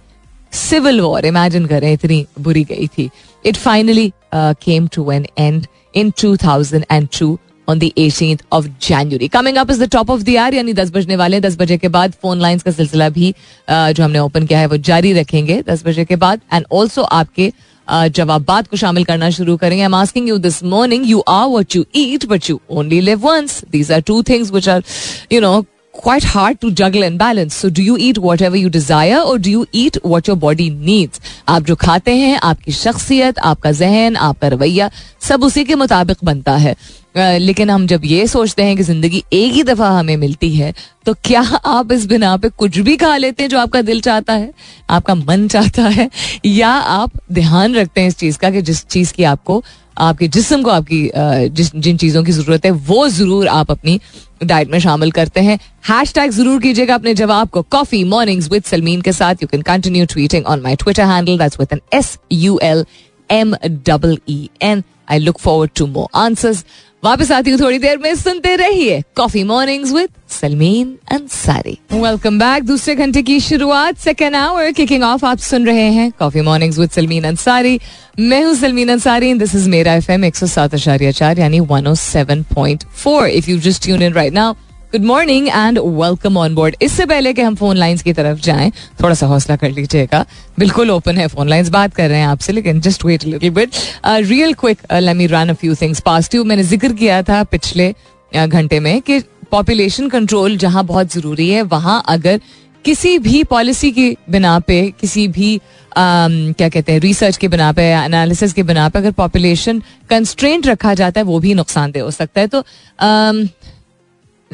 [0.54, 3.10] सिविल वॉर इमेजिन करें इतनी बुरी गई थी।
[3.46, 9.72] It finally came to an end in 2002 on the eighteen of January coming up
[9.72, 12.40] is the top of the hour यानी दस बजने वाले दस बजे के बाद फ़ोन
[12.42, 16.06] लाइंस का सिलसिला भी uh, जो हमने ओपन किया है वो जारी रखेंगे दस बजे
[16.06, 17.52] के बाद। एंड ऑल्सो आपके
[17.88, 21.48] जवाब बात को शामिल करना शुरू करेंगे। I am asking you this morning you are
[21.50, 24.84] what you eat but you only live once these are two things which are
[25.32, 25.60] you know
[25.94, 27.56] quite hard to juggle and balance.
[27.56, 31.20] So do you eat whatever you desire or do you eat what your body needs?
[31.50, 34.90] आप जो खाते हैं, आपकी शख्सियत, आपका जहन, आपका रवैया,
[35.22, 36.76] सब उसी के मुताबिक बनता है
[37.18, 40.74] लेकिन हम जब ये सोचते हैं कि ज़िंदगी एक ही दफ़ा हमें मिलती है
[41.06, 44.34] तो क्या आप इस बिना पे कुछ भी खा लेते हैं जो आपका दिल चाहता
[44.34, 44.52] है
[44.90, 46.10] आपका मन चाहता है
[46.46, 49.64] या आप ध्यान रखते हैं इस चीज़ का कि जिस चीज़ की आपको
[49.98, 51.10] आपके जिसम को, आपकी
[51.50, 54.00] जिस, जिन चीज़ों की ज़रूरत है, वो ज़रूर आप अपनी
[54.44, 55.58] डाइट में शामिल करते हैं।
[55.90, 59.62] हैश टैग ज़रूर कीजिएगा अपने जवाब को। कॉफ़ी मॉर्निंग्स विद सलमीन के साथ। You can
[59.62, 62.86] continue tweeting on my Twitter handle that's with N S U L
[63.30, 66.64] M double E N I look forward to more answers
[67.04, 72.64] वापस आती हूँ थोड़ी देर में। सुनते रहिए coffee mornings with Salmeen Ansari welcome back
[72.64, 76.90] दूसरे घंटे की शुरुआत सेकेंड आवर किकिंग ऑफ़ आप सुन रहे हैं coffee mornings with
[76.90, 77.80] Salmeen Ansari
[78.20, 81.60] मैं हूँ सलमीन अंसारी दिस इज़ मेरा एफ़ एम एक सौ सात आचार्य चार, यानी
[81.60, 84.54] one o seven point four if you just tune in right now
[84.94, 88.72] good morning and welcome on board इससे पहले कि हम फ़ोन लाइंस की तरफ़ जाएँ
[89.02, 90.26] थोड़ा सा हौसला कर लीजिएगा।
[90.60, 93.76] बिल्कुल ओपन है फ़ोन लाइंस बात कर रहे हैं आपसे, लेकिन just wait little bit
[94.06, 97.94] real quick let me run a few things past you मैंने ज़िक्र किया था पिछले
[98.32, 99.20] घंटे में कि
[99.52, 102.40] पॉपुलेशन कंट्रोल जहाँ बहुत ज़रूरी है, वहाँ अगर
[102.86, 105.60] किसी भी पॉलिसी की बिना पे, किसी भी
[105.98, 110.94] क्या कहते हैं रिसर्च के बिना पे एनालिसिस के बिना पे अगर पॉपुलेशन कंस्ट्रेंट रखा
[110.94, 112.64] जाता है, वो भी नुकसानदेह हो सकता है। तो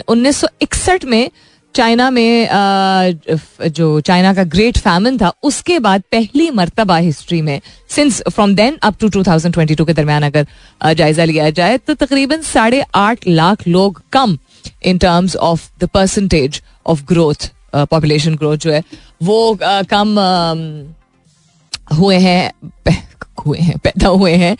[0.08, 0.44] उन्नीस
[1.06, 1.30] में
[1.76, 2.48] चाइना में
[3.70, 7.60] जो चाइना का ग्रेट फैमिन था, उसके बाद पहली मरतबा हिस्ट्री में
[7.96, 10.48] since from then up to 2022 के दरमियान अगर
[10.94, 14.38] जायजा लिया जाए तो तकरीबन साढ़े आठ लाख लोग कम
[14.84, 18.84] in terms of the percentage of growth population growth जो है,
[19.24, 20.18] वो कम
[22.00, 22.52] हुए हैं
[23.48, 24.56] हुए हैं पैदा हुए हैं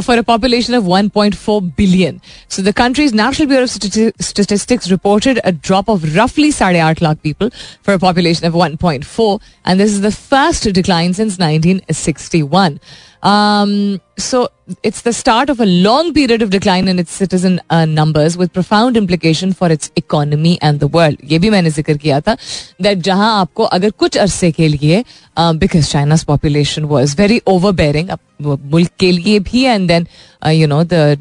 [0.00, 5.50] for a population of 1.4 billion so the country's national bureau of statistics reported a
[5.50, 7.50] drop of रफली साढ़े आठ lakh people
[7.86, 12.78] for a population of 1.4 and this is the first decline since 1961
[13.23, 14.49] Um, so
[14.83, 18.53] it's the start of a long period of decline in its citizen uh, numbers with
[18.53, 21.17] profound implication for its economy and the world.
[21.31, 22.37] ये भी मैंने जिक्र किया था
[22.83, 25.03] that जहां आपको अगर कुछ अरसे के लिए
[25.39, 28.09] because China's population was very overbearing
[28.41, 30.07] मुल्क के लिए भी and then
[30.51, 31.17] you know the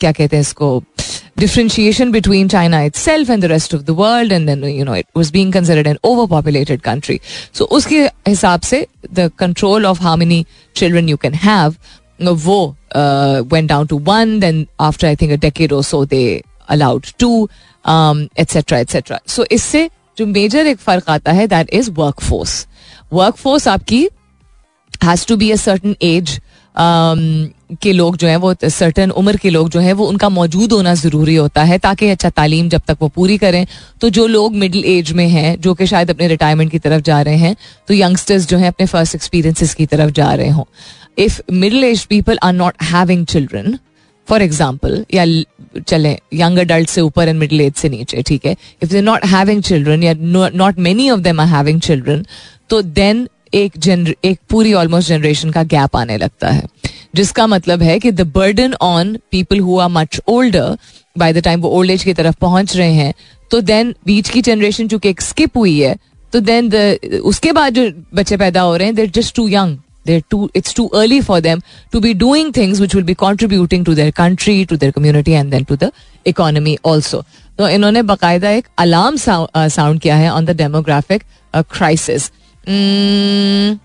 [0.00, 0.82] क्या कहते हैं इसको
[1.36, 5.06] differentiation between China itself and the rest of the world, and then you know it
[5.14, 7.20] was being considered an overpopulated country.
[7.52, 8.86] So उसके हिसाब से
[9.20, 11.78] the control of how many children you can have
[12.20, 14.40] वो uh, went down to one.
[14.40, 17.48] Then after I think a decade or so they allowed two,
[17.84, 18.80] um, etc.
[18.80, 19.20] etc.
[19.26, 22.66] So इससे जो major एक फर्क आता है that is work force
[23.12, 24.02] work force आपकी
[25.04, 26.38] has to be a certain age
[26.75, 30.93] के लोग जो हैं वो सर्टन उम्र के लोग जो हैं वो उनका मौजूद होना
[30.95, 33.65] ज़रूरी होता है ताकि अच्छा तालीम जब तक वो पूरी करें।
[34.01, 37.21] तो जो लोग मिडिल एज में हैं, जो कि शायद अपने रिटायरमेंट की तरफ़ जा
[37.21, 37.55] रहे हैं
[37.87, 40.63] तो यंगस्टर्स जो हैं अपने फ़र्स्ट एक्सपीरियंसिस की तरफ़ जा रहे हों।
[41.17, 43.77] If middle age people are not having children
[44.27, 45.25] for example या
[45.79, 48.55] चले यंग अडल्ट से ऊपर एंड मिडिल एज से नीचे, ठीक है?
[48.83, 50.13] If they not having children या
[50.55, 52.25] not many of them are having children
[52.69, 56.65] तो देन एक जनर एक पूरी ऑलमोस्ट जनरेशन का गैप आने लगता है।
[57.15, 60.77] जिसका मतलब है कि the burden on people who are much older
[61.17, 63.13] by the time वो ओल्ड एज की तरफ़ पहुँच रहे हैं
[63.51, 65.95] तो देन बीच की जनरेशन चूँकि एक स्किप हुई है
[66.33, 69.77] तो देन द उसके बाद जो बच्चे पैदा हो रहे हैं there just too young
[70.07, 71.61] they're too, it's too early for them
[71.93, 75.53] to be doing things which will be contributing to their country to their community, and
[75.53, 75.89] then to the
[76.27, 77.21] economy also.
[77.57, 81.23] तो इन्होंने बाकायदा एक alarm sound किया है on the demographic
[81.55, 82.31] crisis
[82.66, 83.80] Mm,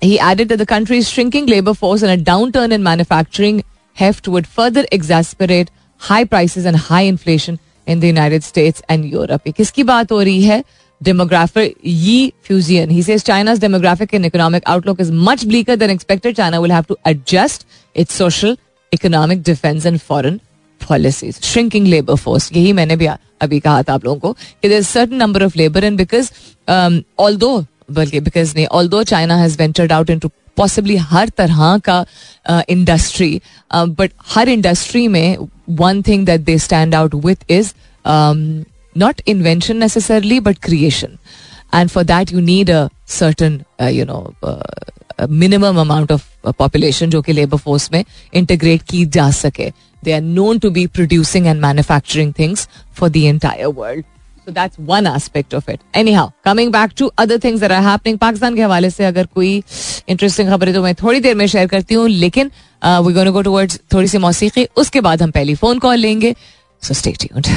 [0.00, 4.46] he added that the country's shrinking labor force and a downturn in manufacturing heft would
[4.46, 9.42] further exacerbate high prices and high inflation in the United States and Europe.
[9.56, 10.64] किसकी बात हो रही है
[11.02, 12.90] demographer Yi Fuzian.
[12.90, 16.36] He says China's demographic and economic outlook is much bleaker than expected.
[16.36, 18.56] China will have to adjust its social,
[18.92, 20.40] economic, defense and foreign
[20.78, 21.40] policies.
[21.42, 22.52] Shrinking labor force.
[22.52, 23.06] यही मैंने भी
[23.42, 26.30] अभी कहा था आप लोगों को कि there's a certain number of labor and because
[26.68, 32.05] um, although बल्कि because नहीं although China has ventured out into possibly हर तरह का
[32.69, 33.41] इंडस्ट्री
[33.75, 35.37] बट हर इंडस्ट्री में
[35.79, 37.73] one thing that they stand out with is
[38.95, 41.17] not invention necessarily but creation
[41.75, 42.87] and for that you need a
[43.19, 44.33] certain you know
[45.29, 49.71] minimum amount of population जो कि labour force में integrate की जा सके.
[50.03, 54.05] They are known to be producing and manufacturing things for the entire world
[54.45, 55.81] So that's one aspect of it.
[55.93, 59.51] Anyhow, coming back to other things that are happening, Pakistan के हवाले से अगर कोई
[60.09, 62.51] interesting खबर है तो मैं थोड़ी देर में शेयर करती हूँ लेकिन
[63.05, 66.35] वी गोना गो टुवर्ड्स थोड़ी सी मौसीकी उसके बाद हम पहली फ़ोन कॉल लेंगे।
[66.83, 67.47] So stay tuned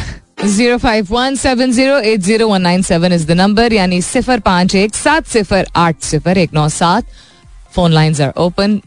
[0.47, 4.41] zero five one seven zero eight zero one nine seven is the number यानी सिफर
[4.47, 7.07] पाँच एक सात सिफर आठ सिफर एक नौ सात।
[7.75, 8.81] फ़ोन लाइन आर ओपन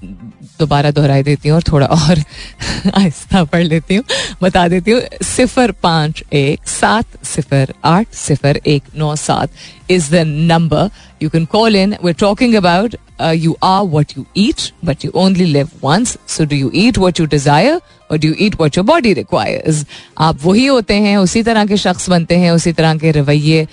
[0.60, 2.20] दोबारा दोहराई देती हूँ और थोड़ा और
[2.96, 4.04] आहिस्ता पढ़ लेती हूँ।
[4.42, 9.50] बता देती हूँ, सिफर पाँच एक, सात सिफर आठ, सिफर एक, नौ, सात
[9.90, 10.90] is the number
[11.24, 15.46] you can call in we're talking about uh, are what you eat but you only
[15.46, 17.80] live once so do you eat what you desire
[18.12, 19.86] और do eat what your body requires
[20.18, 23.68] आप वही होते हैं उसी तरह के शख्स बनते हैं उसी तरह के रवैये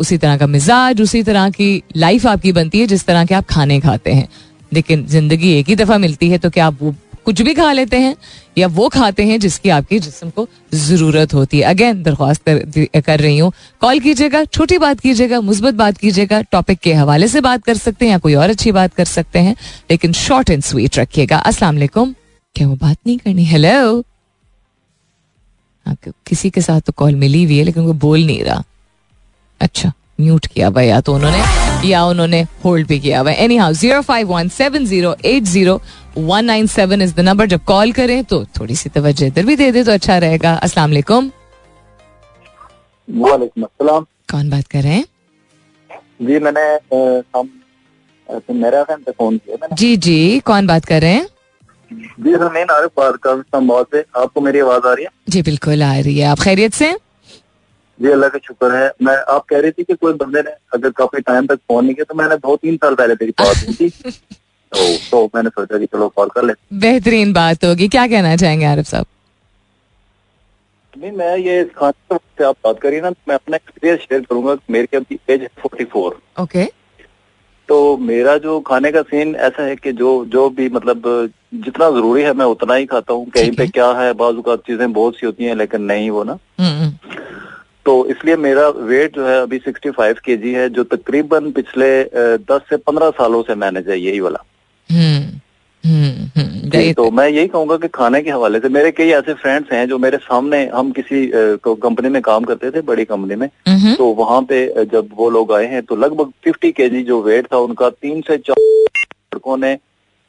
[0.00, 3.46] उसी तरह का मिजाज उसी तरह की लाइफ आपकी बनती है जिस तरह के आप
[3.50, 4.28] खाने खाते हैं।
[4.72, 7.96] लेकिन ज़िंदगी एक ही दफ़ा मिलती है तो क्या आप वो कुछ भी खा लेते
[7.96, 8.14] हैं?
[8.56, 13.20] या वो खाते हैं जिसकी आपके जिसम को ज़रूरत होती है। अगेन दरख्वास्त कर, कर
[13.20, 17.64] रही हूँ। कॉल कीजिएगा छोटी बात कीजिएगा मुस्बत बात कीजिएगा टॉपिक के हवाले से बात
[17.64, 19.56] कर सकते हैं या कोई और अच्छी बात कर सकते हैं
[19.90, 22.14] लेकिन शॉर्ट एंड स्वीट रखिएगा। वालेकुम।
[22.56, 23.44] क्या वो बात नहीं करनी?
[23.44, 24.04] हेलो
[25.86, 28.62] हाँ किसी के साथ तो कॉल मिली हुई है लेकिन वो बोल नहीं रहा।
[29.60, 34.00] अच्छा म्यूट किया हुआ या तो उन्होंने या उन्होंने होल्ड भी किया हुआ anyhow zero
[34.02, 35.80] five one seven zero eight zero
[36.16, 39.56] one nine seven is the number जब कॉल करें तो थोड़ी सी तवज्जो इधर भी
[39.56, 41.30] दे दे तो अच्छा रहेगा। अस्सलाम वालेकुम
[43.08, 45.04] वालेकुम अस्सलाम। कौन बात कर रहे हैं?
[46.22, 46.62] जी मैंने
[47.36, 47.48] हम
[48.28, 51.26] तो मेरा फ़ैन फ़ोन किया जी जी। कौन बात कर रहे हैं?
[52.20, 53.42] जी सर मैं नारिफ बात कर
[53.94, 55.10] से। आपको मेरी आवाज़ आ रही है?
[55.28, 56.92] जी बिल्कुल आ रही है। आप खैरियत से?
[58.00, 60.90] जी अल्लाह का शुक्र है। मैं आप कह रही थी कि कोई बंदे ने अगर
[61.02, 63.74] काफ़ी टाइम तक फ़ोन नहीं किया तो मैंने दो तीन साल पहले तेरी बात हुई
[63.74, 64.10] थी।
[64.74, 68.64] तो तो मैंने सोचा कि चलो कॉल कर ले बेहतरीन बात होगी। क्या कहना चाहेंगे
[68.66, 69.06] आरिफ साहब?
[70.92, 74.56] नहीं मैं ये इस खाने से आप बात करिए ना मैं अपना एक्सपीरियंस शेयर करूँगा
[74.70, 76.64] मेरी अभी एज फोर्टी फोर ओके
[77.68, 81.02] तो मेरा जो खाने का सीन ऐसा है कि जो जो भी मतलब
[81.64, 84.92] जितना ज़रूरी है मैं उतना ही खाता हूँ। कहीं पे क्या है बाजू का चीज़ें
[84.92, 86.90] बहुत सी होती हैं लेकिन नहीं वो ना। हम्म,
[87.86, 91.88] तो इसलिए मेरा वेट जो है अभी 65 केजी है जो तकरीबन पिछले
[92.50, 94.53] दस से 15 सालों से मैनेज है यही वाला। हम्म,
[96.82, 99.88] जी, तो मैं यही कहूँगा कि खाने के हवाले से मेरे कई ऐसे फ्रेंड्स हैं
[99.88, 103.48] जो मेरे सामने हम किसी कंपनी में काम करते थे बड़ी कंपनी में।
[103.96, 107.58] तो वहाँ पे जब वो लोग आए हैं तो लगभग 50 केजी जो वेट था
[107.58, 109.78] उनका तीन से चार लड़कों ने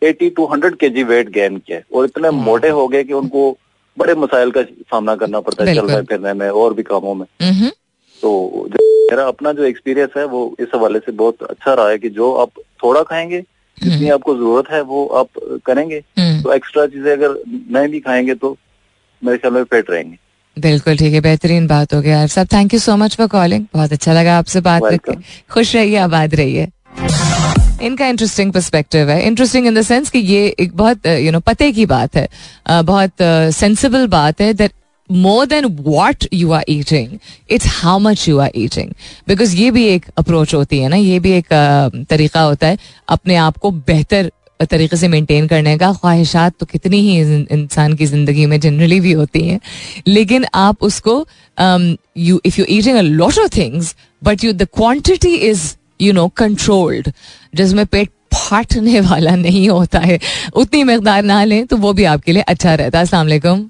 [0.01, 3.57] eighty to 100 KG weight gain किया और इतने हम्म। मोटे हो गए कि उनको
[3.97, 7.25] बड़े मसाइल का सामना करना पड़ता है बिल्कुल। चलने फिरने में और भी कामों में।
[8.23, 8.67] तो
[9.11, 12.33] मेरा अपना जो एक्सपीरियंस है वो इस हवाले से बहुत अच्छा रहा है कि जो
[12.33, 12.49] आप
[12.83, 13.43] थोड़ा खाएँगे
[13.77, 15.27] जितनी आपको ज़रूरत है वो आप
[15.65, 18.55] करेंगे। हम्म, तो एक्स्ट्रा चीज़ें अगर नहीं भी खाएँगे तो
[19.21, 20.17] मेरे ख्याल में फिट रहेंगे।
[20.57, 23.93] बिल्कुल ठीक है बेहतरीन बात हो गया। साहब thank you so much for calling बहुत
[23.93, 25.15] अच्छा लगा आपसे बात करके।
[25.51, 26.67] खुश रहिए आबाद रहिए।
[27.81, 31.71] इनका इंटरेस्टिंग पर्सपेक्टिव है। इंटरेस्टिंग इन द सेंस कि ये एक बहुत यू नो पते
[31.71, 32.27] की बात है।
[32.69, 33.11] बहुत
[33.53, 34.71] सेंसिबल बात है that
[35.09, 37.17] more than what you are eating
[37.49, 38.91] it's how much you are eating
[39.27, 41.53] because ये भी एक अप्रोच होती है ना, ये भी एक
[42.09, 46.99] तरीका होता है अपने आप को बेहतर तरीके से मेंटेन करने का। ख्वाहिशात तो कितनी
[47.01, 47.19] ही
[47.53, 49.59] इंसान की ज़िंदगी में जनरली भी होती हैं।
[50.07, 51.17] लेकिन आप उसको
[52.17, 56.27] you if you eating a lot of things but you the quantity is you know
[56.37, 57.11] controlled
[57.55, 60.19] जिसमें पेट फाटने वाला नहीं होता है,
[60.53, 63.69] उतनी मकदार ना लें तो वो भी आपके लिए अच्छा रहता है। वालेकुम।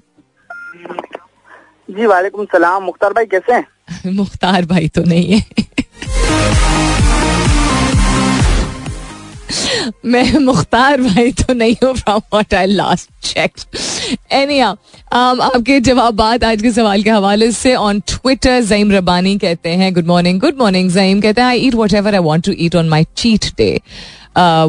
[1.90, 3.66] जी वालेकुम सलाम। मुख्तार भाई कैसे हैं?
[4.16, 5.44] मुख्तार भाई तो नहीं है।
[10.04, 13.52] मैं मुख्तार भाई तो नहीं हूँ from what I last check
[14.32, 19.92] any आपके जवाब आज के सवाल के हवाले से ऑन ट्विटर जईम रबानी कहते हैं
[19.94, 22.88] good morning good morning Zaim कहते हैं I eat whatever I want to eat on
[22.88, 23.78] my cheat day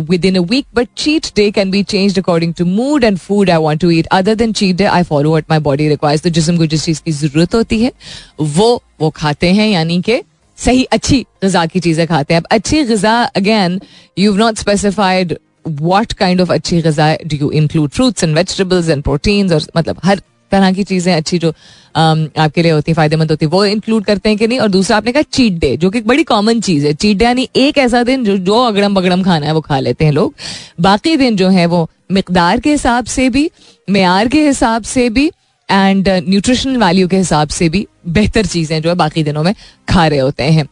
[0.08, 3.58] within a week, but cheat day can be changed according to mood and food I
[3.58, 4.08] want to eat.
[4.10, 6.24] Other than cheat day, I follow what my body requires.
[6.24, 7.92] तो जिसम को जिस चीज़ की ज़रूरत होती है
[8.40, 8.70] वो
[9.02, 10.22] वो खाते हैं यानी कि
[10.60, 13.80] सही अच्छी गजा की चीज़ें खाते हैं। अब अच्छी गजा again
[14.20, 15.38] you not specified
[15.82, 20.00] what kind of अच्छी गजा do you include fruits and vegetables and proteins और मतलब
[20.04, 23.64] हर तरह की चीज़ें अच्छी जो um, आपके लिए होती है फ़ायदेमंद होती है वो
[23.66, 24.60] इंक्लूड करते हैं कि नहीं?
[24.60, 27.48] और दूसरा आपने कहा चीट डे जो कि बड़ी कॉमन चीज़ है। चीट डे यानी
[27.56, 30.34] एक ऐसा दिन जो जो अगड़म बगड़म खाना है वो खा लेते हैं लोग।
[30.82, 33.50] बाकी दिन जो है वो मकदार के हिसाब से भी
[33.88, 35.28] मैार के हिसाब से भी
[35.70, 39.54] एंड न्यूट्रिशन वैल्यू के हिसाब से भी। बेहतर चीज़ें जो है बाकी दिनों में
[39.90, 40.68] खा रहे होते हैं।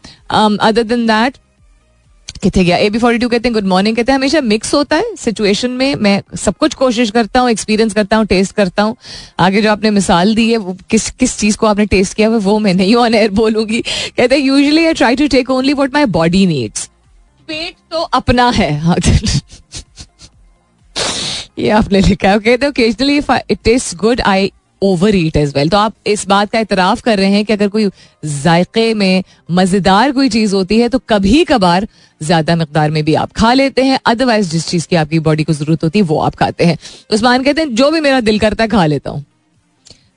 [0.59, 1.37] अदर देन दैट
[2.43, 2.77] कितने गया?
[2.77, 5.71] ए बी फोर्टी टू कहते हैं गुड मॉर्निंग कहते हैं, हमेशा मिक्स होता है सिचुएशन
[5.71, 8.95] में। मैं सब कुछ कोशिश करता हूँ एक्सपीरियंस करता हूँ टेस्ट करता हूँ।
[9.39, 12.37] आगे जो आपने मिसाल दी है, वो किस किस चीज़ को आपने टेस्ट किया है,
[12.37, 15.93] वो मैं नहीं ऑन एयर बोलूँगी। कहते हैं usually I try to take only what
[15.93, 16.89] my body needs
[17.49, 18.95] पेट तो अपना है। हाँ
[21.59, 24.51] ये आपने लिखा है। कहते occasionally it taste good I
[25.15, 27.89] overeat as well तो आप इस बात का इतराफ कर रहे हैं कि अगर कोई
[28.23, 31.87] जायके में मज़ेदार कोई चीज़ होती है तो कभी कभार
[32.21, 35.53] ज़्यादा मकदार में भी आप खा लेते हैं। अदरवाइज़ जिस चीज़ की आपकी बॉडी को
[35.53, 36.77] ज़रूरत होती है, वो आप खाते हैं।
[37.11, 39.23] उस्मान कहते हैं, जो भी मेरा दिल करता है, खा लेता हूँ।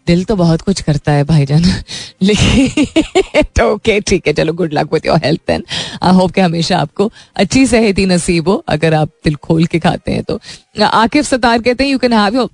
[0.06, 1.62] दिल तो बहुत कुछ करता है, भाईजान।
[2.22, 5.64] लेकिन तो ओके ठीक है, चलो good luck with your health then
[6.02, 9.78] I hope कि हमेशा आपको अच्छी सेहत ही नसीब हो, अगर आप दिल खोल के
[9.78, 10.40] खाते हैं तो।
[10.82, 12.48] आकिफ सतार कहते हैं you can have your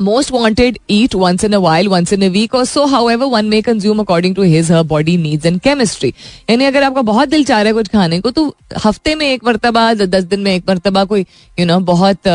[0.00, 3.48] most wanted eat once in a while once in a week or so however one
[3.52, 6.12] may consume according to his her body needs and chemistry.
[6.50, 9.44] यानी अगर आपका बहुत दिल चाह रहा है कुछ खाने को तो हफ़्ते में एक
[9.44, 11.26] मरतबा दस दिन में एक मरतबा कोई
[11.58, 12.28] यू नो बहुत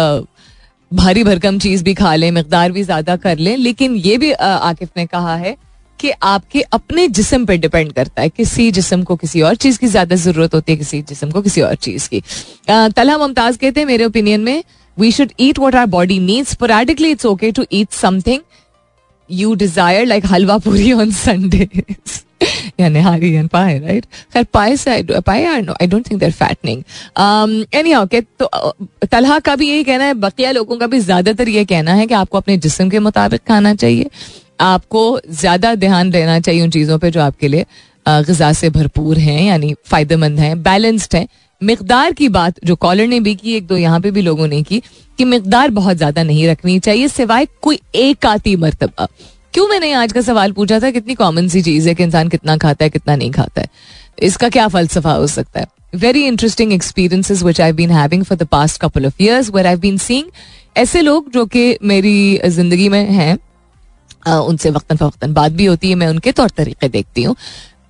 [0.91, 4.89] भारी भरकम चीज़ भी खा लें मकदार भी ज़्यादा कर लें लेकिन ये भी आकिफ
[4.97, 5.55] ने कहा है
[5.99, 9.87] कि आपके अपने जिसम पे डिपेंड करता है किसी जिसम को किसी और चीज़ की
[9.87, 12.23] ज़्यादा ज़रूरत होती है किसी जिसम को किसी और चीज़ की।
[12.69, 14.63] अ, तलहा मुमताज़ कहते हैं मेरे ओपिनियन में
[14.97, 18.41] we should eat what our body needs sporadically it's okay to eat something
[19.29, 22.25] you desire like halwa puri on Sundays.
[22.77, 24.05] yeah, nihari and pie, right?
[24.33, 26.83] खैर pie से I do- pie are no, I don't think they're fattening.
[27.15, 28.49] Um, के तो
[29.11, 32.13] तलहा का भी यही कहना है बकिया लोगों का भी ज़्यादातर ये कहना है कि
[32.13, 34.09] आपको अपने जिस्म के मुताबिक खाना चाहिए
[34.59, 37.65] आपको ज़्यादा ध्यान देना चाहिए उन चीज़ों पर जो आपके लिए
[38.07, 41.27] गजा से भरपूर हैं यानी फ़ायदेमंद हैं बैलेंस्ड हैं
[41.65, 44.61] मकदार की बात जो कॉलर ने भी की, एक दो यहाँ पे भी लोगों ने
[44.63, 44.81] की,
[45.19, 49.07] कि मकदार बहुत ज़्यादा नहीं रखनी चाहिए, सिवाय कोई एक आती मरतबा।
[49.53, 52.57] क्यों मैंने आज का सवाल पूछा था, कितनी कॉमन सी चीज़ है कि इंसान कितना
[52.57, 53.67] खाता है, कितना नहीं खाता है।
[54.21, 55.67] इसका क्या फलसफा हो सकता है?
[55.95, 59.75] Very interesting experiences which I been having for the past couple of years where I
[59.77, 60.25] been seeing
[60.77, 63.37] ऐसे लोग जो कि मेरी ज़िंदगी में हैं
[64.27, 67.35] उनसे वक्ता फवक्तन बात भी होती है, मैं उनके तौर तरीके देखती हूँ।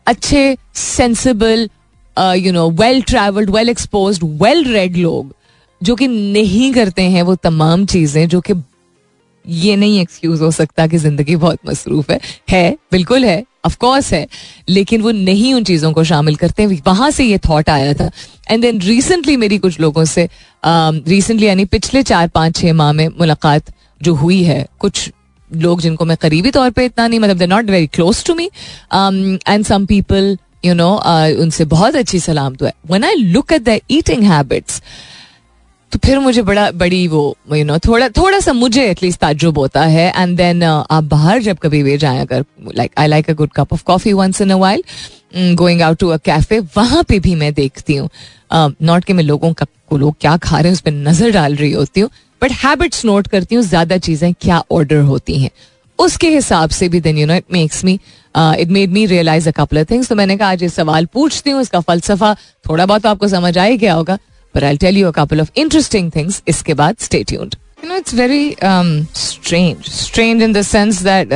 [0.08, 1.70] अच्छे sensible
[2.18, 5.34] you know well travelled well exposed well read लोग
[5.82, 8.54] जो कि नहीं करते हैं वो तमाम चीज़ें जो कि
[9.46, 14.12] ये नहीं एक्सक्यूज हो सकता कि ज़िंदगी बहुत मसरूफ है। है बिल्कुल है ऑफ़ कोर्स
[14.14, 14.26] है
[14.70, 18.10] लेकिन वो नहीं उन चीज़ों को शामिल करते हैं। वहाँ से ये थॉट आया था।
[18.52, 20.28] एंड देन रिसेंटली मेरी कुछ लोगों से
[20.64, 25.10] रिसेंटली um, यानी पिछले चार पाँच छह माह में मुलाकात जो हुई है कुछ
[25.50, 28.50] लोग जिनको मैं करीबी तौर पे इतना नहीं मतलब they not very close to me
[28.94, 30.94] and some people you know
[31.42, 34.82] उनसे बहुत अच्छी सलाम तो है। When I look at the eating habits
[35.92, 39.20] तो फिर मुझे बड़ा बड़ी वो यू you नो know, थोड़ा थोड़ा सा मुझे एटलीस्ट
[39.20, 43.08] ताजुब होता है। एंड देन uh, आप बाहर जब कभी भी जाए अगर like I
[43.08, 44.84] like a good cup of coffee once in a while
[45.56, 48.10] going out to a cafe वहाँ पे भी मैं देखती हूँ।
[48.54, 51.32] नॉट uh, कि मैं लोगों का को लोग क्या खा रहे हैं उस पर नज़र
[51.32, 52.10] डाल रही होती हूँ।
[52.42, 55.50] बट हैबिट्स नोट करती हूँ ज़्यादा चीज़ें क्या ऑर्डर होती हैं।
[56.00, 58.00] उसके हिसाब से भी then you know it makes me
[58.36, 61.50] it made me realise a couple of things तो मैंने कहा, आज ये सवाल पूछती
[61.50, 62.34] हूँ, इसका फलसफा
[62.66, 64.18] थोड़ा बहुत तो आपको समझ आए गया होगा
[64.56, 67.96] पर I tell you a couple of interesting things इसके बाद stay tuned you know
[67.98, 68.56] it's very
[69.16, 71.34] strange strange in the sense that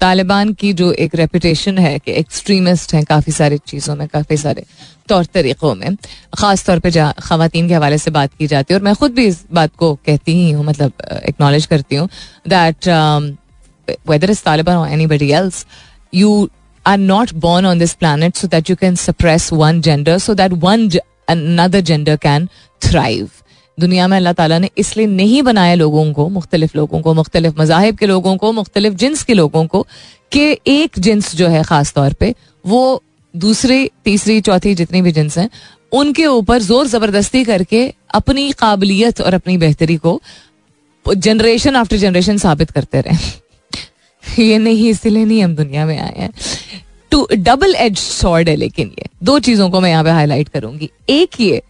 [0.00, 4.64] Taliban की जो एक रेपुटेशन है कि एक्सट्रीमिस्ट हैं काफ़ी सारी चीज़ों में, काफ़ी सारे
[5.08, 5.96] तौर तरीक़ों में
[6.38, 9.12] ख़ास तौर पर जहाँ खातन के हवाले से बात की जाती है, और मैं खुद
[9.14, 10.92] भी इस बात को कहती ही हूँ मतलब
[11.28, 12.08] एक्नॉलेज करती हूँ
[12.48, 12.88] दैट
[14.08, 15.64] वेदर इज़ तालिबान और anybody else
[16.14, 16.48] you
[16.86, 20.52] are not born on this planet so that you can suppress one gender so that
[20.64, 20.88] one
[21.28, 22.48] another gender can
[22.82, 23.28] thrive
[23.78, 27.96] दुनिया में अल्लाह ताला ने इसलिए नहीं बनाया लोगों को, मुख्तलिफ़ लोगों को, मुख्तलिफ़ मजाहब
[27.96, 29.86] के लोगों को, मुख्तलिफ़ जिन्स के लोगों को,
[30.32, 33.02] कि एक जिन्स जो है ख़ास तौर पर वो
[33.34, 35.48] दूसरी, तीसरी, चौथी जितनी भी जिन्स हैं,
[35.92, 37.82] उनके ऊपर ज़ोर ज़बरदस्ती करके
[38.14, 40.20] अपनी काबिलियत और अपनी बेहतरी को
[41.06, 43.16] जनरेशन आफ्टर जनरेशन साबित करते रहे।
[44.38, 46.30] ये नहीं, इसलिए नहीं हम दुनिया में आए हैं।
[47.10, 50.90] टू डबल एज सॉर्ड है लेकिन ये। दो चीज़ों को मैं यहाँ पे हाईलाइट करूँगी।
[51.10, 51.62] एक ये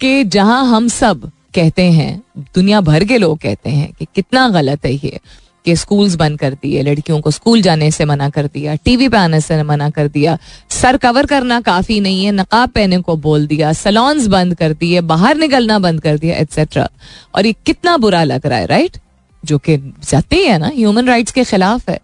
[0.00, 2.22] कि जहाँ हम सब कहते हैं,
[2.54, 5.20] दुनिया भर के लोग कहते हैं कि कितना गलत है ये,
[5.66, 9.16] कि स्कूल्स बंद कर दिए, लड़कियों को स्कूल जाने से मना कर दिया टीवी पे
[9.16, 10.38] आने से मना कर दिया,
[10.70, 15.00] सर कवर करना काफ़ी नहीं है, नकाब पहने को बोल दिया सलॉन्स बंद कर दिए,
[15.02, 16.88] बाहर निकलना बंद कर दिया एटसेट्रा
[17.34, 18.96] और ये कितना बुरा लग रहा है राइट
[19.42, 22.00] जो कि जाते ही ना ह्यूमन राइट्स के खिलाफ है।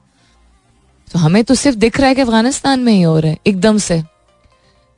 [1.09, 3.79] तो हमें तो सिर्फ़ दिख रहा है कि अफ़गानिस्तान में ही हो रहा है, एकदम
[3.79, 4.03] से।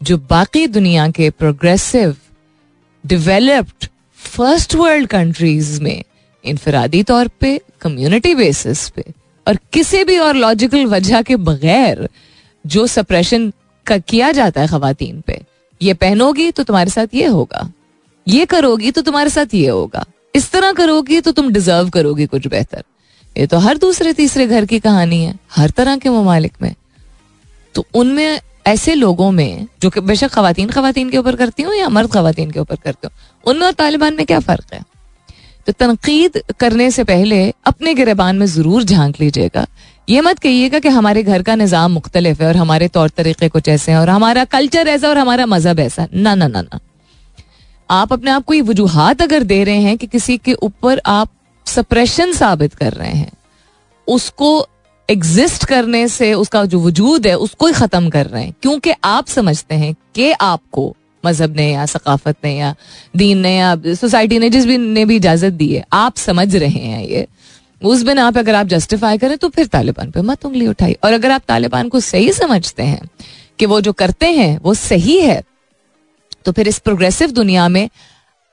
[0.00, 2.16] जो बाकी दुनिया के progressive
[3.04, 3.86] developed
[4.20, 6.02] first world countries में
[6.44, 9.04] इनफरादी तौर पे कम्युनिटी बेसिस पे
[9.46, 12.08] और किसी भी और लॉजिकल वजह के बगैर
[12.64, 13.52] जो सप्रेशन
[13.86, 15.40] का किया जाता है खातन पे,
[15.80, 17.70] ये पहनोगी तो तुम्हारे साथ ये होगा,
[18.26, 22.46] ये करोगी तो तुम्हारे साथ ये होगा। इस तरह करोगी तो तुम डिजर्व करोगी कुछ
[22.46, 22.82] बेहतर।
[23.36, 26.74] ये तो हर दूसरे तीसरे घर की कहानी है, हर तरह के ममालिक में।
[27.74, 31.88] तो उनमें ऐसे लोगों में, जो कि बेशक खातन खातन के ऊपर करती हूँ या
[31.88, 33.12] मर्द खातन के ऊपर करती हूँ,
[33.44, 34.82] उनमें और तालिबान में क्या फ़र्क है?
[35.66, 39.66] तो तनकीद करने से पहले अपने गिरबान में ज़रूर झाँक लीजिएगा।
[40.08, 43.68] ये मत कहिएगा कि हमारे घर का निज़ाम मुख्तलिफ़ है और हमारे तौर तरीके कुछ
[43.68, 46.78] ऐसे हैं और हमारा कल्चर ऐसा और हमारा मज़हब ऐसा। ना ना ना ना।
[47.90, 51.30] आप अपने आप को ये वजूहत अगर दे रहे हैं कि किसी के ऊपर आप
[51.66, 53.30] सप्रेशन साबित कर रहे हैं,
[54.08, 54.66] उसको
[55.08, 59.26] एग्जिस्ट करने से उसका जो वजूद है, उसको ही खत्म कर रहे हैं। क्योंकि आप
[59.26, 60.96] समझते हैं कि आपको
[61.26, 62.74] मज़हब ने या सकाफत ने या
[63.16, 66.68] दीन ने या सोसाइटी ने, जिस भी ने भी इजाज़त दी है, आप समझ रहे
[66.68, 67.26] हैं ये।
[67.84, 71.12] उस बिना आप अगर आप जस्टिफाई करें तो फिर तालिबान पे मत उंगली उठाई। और
[71.12, 73.08] अगर आप तालिबान को सही समझते हैं
[73.58, 75.42] कि वो जो करते हैं वो सही है
[76.48, 77.88] तो फिर इस प्रोग्रेसिव दुनिया में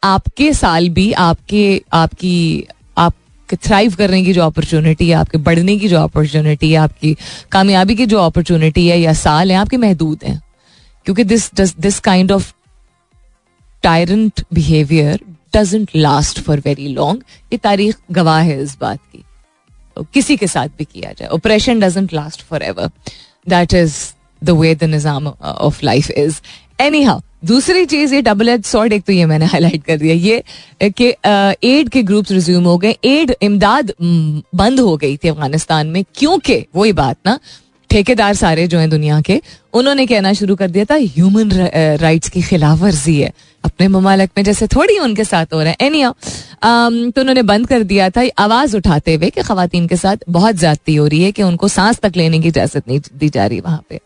[0.04, 5.88] आपके साल भी, आपके, आपकी आपके थ्राइव करने की जो अपॉर्चुनिटी है, आपके बढ़ने की
[5.88, 7.16] जो अपॉर्चुनिटी है, आपकी
[7.52, 10.42] कामयाबी की जो अपॉर्चुनिटी है या साल है, आपके महदूद हैं।
[11.06, 12.52] क्योंकि this this kind of
[13.84, 15.20] tyrant behaviour
[15.56, 17.24] doesn't last for very long
[17.54, 19.24] ये तारीख गवाह है इस बात की।
[19.96, 22.90] तो किसी के साथ भी किया जाए। Operation doesn't last forever
[23.50, 23.96] that is
[24.44, 26.42] the way the Nizam of life is
[26.82, 30.14] anyhow दूसरी चीज़ ये डबल एड सॉर्ड एक तो ये मैंने हाईलाइट कर दिया
[30.14, 30.44] ये
[30.82, 31.14] कि
[31.68, 33.94] एड के ग्रुप्स रिज्यूम हो गए एड इमदाद
[34.56, 37.40] बंद हो गई थी अफ़गानिस्तान में क्योंकि वही बात ना
[37.90, 39.42] ठेकेदार सारे जो हैं दुनिया के
[39.74, 41.52] उन्होंने कहना शुरू कर दिया था ह्यूमन
[42.02, 43.34] राइट्स की खिलाफ वर्जी है
[43.64, 47.68] अपने ममालक में जैसे थोड़ी उनके साथ हो रहा है एनी um, तो उन्होंने बंद
[47.68, 51.32] कर दिया था आवाज़ उठाते हुए कि खातन के साथ बहुत ज्यादती हो रही है
[51.32, 54.00] कि उनको सांस तक लेने की इजाज़त नहीं दी जा रही वहाँ पे।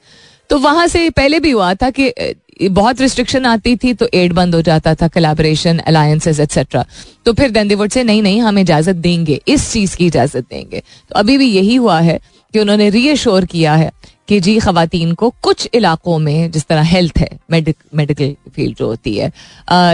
[0.49, 2.13] तो वहाँ से पहले भी हुआ था कि
[2.61, 6.85] बहुत रिस्ट्रिक्शन आती थी तो एड बंद हो जाता था कलेबरेशन अलायंसेज एक्सेट्रा
[7.25, 11.19] तो फिर देंदेवुड से नहीं नहीं, हम इजाज़त देंगे, इस चीज़ की इजाज़त देंगे। तो
[11.19, 12.19] अभी भी यही हुआ है
[12.53, 13.91] कि उन्होंने रीअश्योर किया है
[14.27, 19.15] कि जी खातन को कुछ इलाकों में, जिस तरह हेल्थ है मेडिकल फ़ील्ड जो होती
[19.15, 19.31] है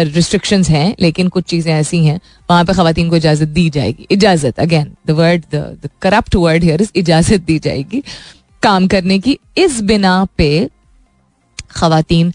[0.05, 4.59] रिस्ट्रिक्शन हैं, लेकिन कुछ चीज़ें ऐसी हैं, वहाँ पर खातन को इजाज़त दी जाएगी। इजाज़त
[4.59, 8.03] again the word the corrupt word here is इजाज़त दी जाएगी
[8.63, 10.67] काम करने की। इस बिना पे
[11.75, 12.31] खातन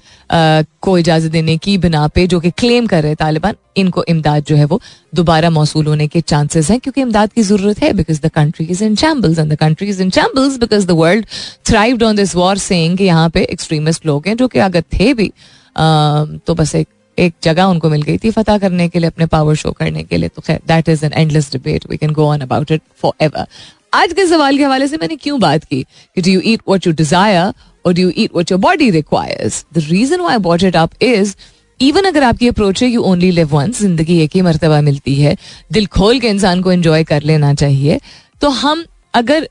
[0.82, 4.56] को इजाज़त देने की बिना पे जो कि क्लेम कर रहे तालिबान, इनको इमदाद जो
[4.56, 4.80] है वो
[5.14, 8.84] दोबारा मौसू होने के चांसेस हैं, क्योंकि इमदाद की ज़रूरत है because the country is
[8.84, 11.26] in shambles and the country is in shambles because the world
[11.66, 15.32] thrived on this war saying यहाँ पे एक्सट्रीमिस्ट लोग हैं, जो कि अगर थे भी
[15.76, 16.88] तो बस एक
[17.18, 20.16] एक जगह उनको मिल गई थी फतह करने के लिए, अपने पावर शो करने के
[20.16, 22.82] लिए तो खैर that is an endless debate we can go on about it
[23.24, 23.46] forever
[23.94, 25.82] आज के सवाल के हवाले से मैंने क्यों बात की
[26.16, 27.52] कि do you eat what you desire
[27.84, 31.34] और do you eat what your body requires the reason why brought it up is
[31.80, 35.36] even अगर आपकी अप्रोच है यू ओनली लिव वंस ज़िंदगी एक ही मरतबा मिलती है
[35.72, 38.00] दिल खोल के इंसान को एंजॉय कर लेना चाहिए
[38.40, 39.48] तो हम अगर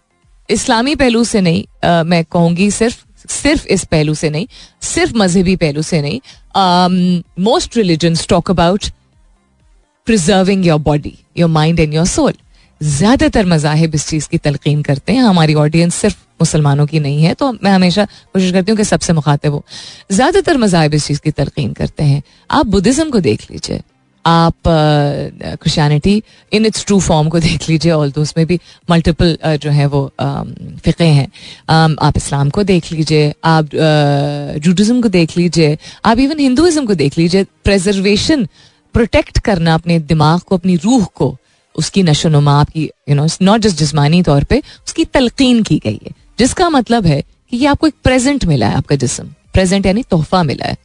[0.50, 4.48] इस्लामी पहलू से नहीं आ, मैं कहूँगी सिर्फ़ सिर्फ़ इस पहलू से नहीं
[4.82, 8.86] सिर्फ़ मजहबी पहलू से नहीं most religion talk about
[10.08, 12.34] preserving your body your mind and your soul
[12.82, 17.34] ज़्यादातर मजाहब इस चीज़ की तलकीन करते हैं। हमारी ऑडियंस सिर्फ़ मुसलमानों की नहीं है
[17.34, 19.64] तो मैं हमेशा कोशिश करती हूँ कि सबसे मुखातिब हो।
[20.12, 23.82] ज़्यादातर मजाहब इस चीज़ की तलकीन करते हैं। आप बुद्धिज्म को देख लीजिए।
[24.26, 26.22] आप Christianity
[26.52, 28.60] in its true form को देख लीजिए और तो उसमें भी
[28.90, 31.28] मल्टीपल जो है वो फ़िक़े हैं।
[31.98, 33.70] आप इस्लाम को देख लीजिए, आप
[34.58, 38.48] जूडिज़म को देख लीजिए, आप इवन हिंदुज़म को देख लीजिए। प्रेजर्वेशन
[38.96, 41.36] प्रोटेक्ट करना अपने दिमाग को, अपनी रूह को
[41.80, 44.58] उसकी नशो नुमा आपकी यू नो नॉट जस्ट जिसमानी तौर पर
[44.88, 48.76] उसकी तलकीन की गई है। जिसका मतलब है कि ये आपको एक प्रेजेंट मिला है,
[48.76, 50.78] आपका जिसम। प्रेजेंट यानी तोहफा मिला है।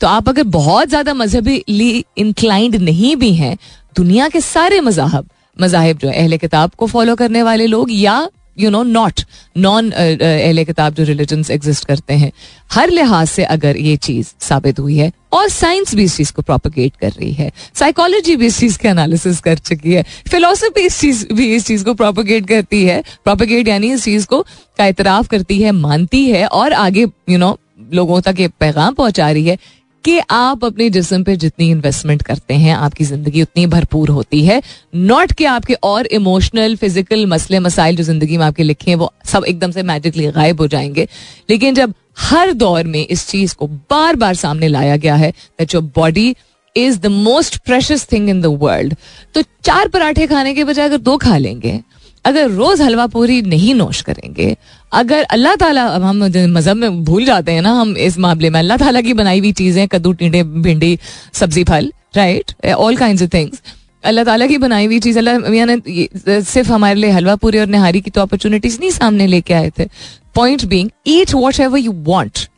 [0.00, 3.56] तो आप अगर बहुत ज़्यादा मजहबी इंक्लाइंड नहीं भी हैं,
[3.96, 8.28] दुनिया के सारे मजाहब मजाहब जो है, अहले किताब को फॉलो करने वाले लोग या
[8.60, 9.20] यू नो नॉट
[9.56, 12.30] नॉन अहले किताब जो रिलीजन एग्जिस्ट करते हैं।
[12.72, 16.42] हर लिहाज से अगर ये चीज़ साबित हुई है और साइंस भी इस चीज़ को
[16.42, 21.00] प्रोपोगेट कर रही है साइकोलॉजी भी इस चीज़ के एनालिसिस कर चुकी है फिलोसफी इस
[21.00, 24.40] चीज़ भी इस चीज़ को प्रोपोगेट करती है। प्रोपोगेट यानी इस चीज़ को
[24.78, 28.48] का इतराफ करती है मानती है और आगे यू you नो know, लोगों तक ये
[28.60, 29.58] पैगाम पहुँचा रही है
[30.04, 34.60] कि आप अपने जिसम पे जितनी इन्वेस्टमेंट करते हैं, आपकी ज़िंदगी उतनी भरपूर होती है।
[34.94, 39.12] नॉट कि आपके और इमोशनल फ़िज़िकल मसले, मसाइल जो ज़िंदगी में आपके लिखे हैं, वो
[39.24, 41.06] सब एकदम से मैजिकली गायब हो जाएँगे।
[41.50, 45.74] लेकिन जब हर दौर में इस चीज़ को बार बार सामने लाया गया है that
[45.74, 46.34] your body
[46.76, 48.94] is the most precious thing in the world
[49.34, 51.80] तो चार पराठे खाने के बजाय अगर दो खा लेंगे,
[52.24, 54.56] अगर रोज हलवा पूरी नहीं नोश करेंगे
[54.92, 58.58] अगर अल्लाह ताला, अब हम मज़हब में भूल जाते हैं ना, हम इस मामले में
[58.60, 60.98] अल्लाह ताला की बनाई हुई चीज़ें, कद्दू, टीडे, भिंडी,
[61.34, 63.62] सब्ज़ी, फल right all kind of things
[64.04, 67.66] अल्लाह ताला की बनाई हुई चीज़, अल्लाह मियाँ ने सिर्फ़ हमारे लिए हलवा, पूरी और
[67.68, 69.88] निहारी की तो अपॉर्चुनिटीज़ नहीं सामने लेके आए थे.
[70.34, 72.48] Point being eat whatever you want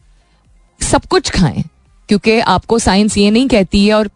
[0.80, 1.62] सब कुछ खाएँ,
[2.08, 4.10] क्योंकि आपको साइंस ये नहीं कहती है और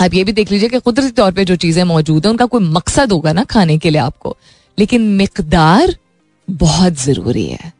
[0.00, 2.68] आप ये भी देख लीजिए कि कुदरती तौर पे जो चीज़ें मौजूद हैं, उनका कोई
[2.68, 4.36] मकसद होगा ना खाने के लिए आपको.
[4.78, 5.94] लेकिन मिकदार
[6.50, 7.72] बहुत ज़रूरी है।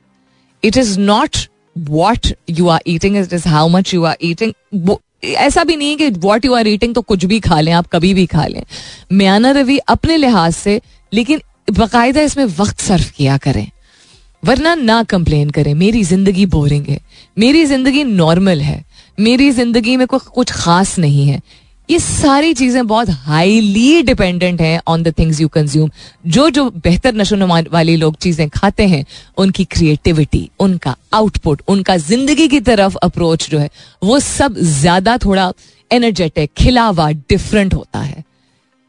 [0.63, 1.37] It is not
[1.77, 5.97] what you are eating it is how much you are eating ऐसा भी नहीं है
[5.97, 8.63] कि वॉट यू आर ईटिंग तो कुछ भी खा लें, आप कभी भी खा लें।
[9.13, 10.81] म्याना रवि अपने लिहाज से,
[11.13, 11.41] लेकिन
[11.71, 13.67] बाकायदा इसमें वक्त सर्व किया करें।
[14.43, 17.01] वरना ना कंप्लेन करें, मेरी ज़िंदगी बोरिंग है।
[17.37, 18.85] मेरी ज़िंदगी नॉर्मल है।
[19.19, 21.41] मेरी ज़िंदगी में कोई कुछ खास नहीं है।
[21.91, 25.91] ये सारी चीज़ें बहुत हाईली डिपेंडेंट हैं on the things you consume
[26.27, 27.37] जो जो बेहतर नशो
[27.73, 29.05] वाली लोग चीज़ें खाते हैं,
[29.39, 33.69] उनकी क्रिएटिविटी उनका आउटपुट उनका ज़िंदगी की तरफ़ अप्रोच जो है,
[34.03, 35.53] वो सब ज़्यादा थोड़ा
[35.91, 38.25] एनर्जेटिक खिलावा डिफरेंट होता है.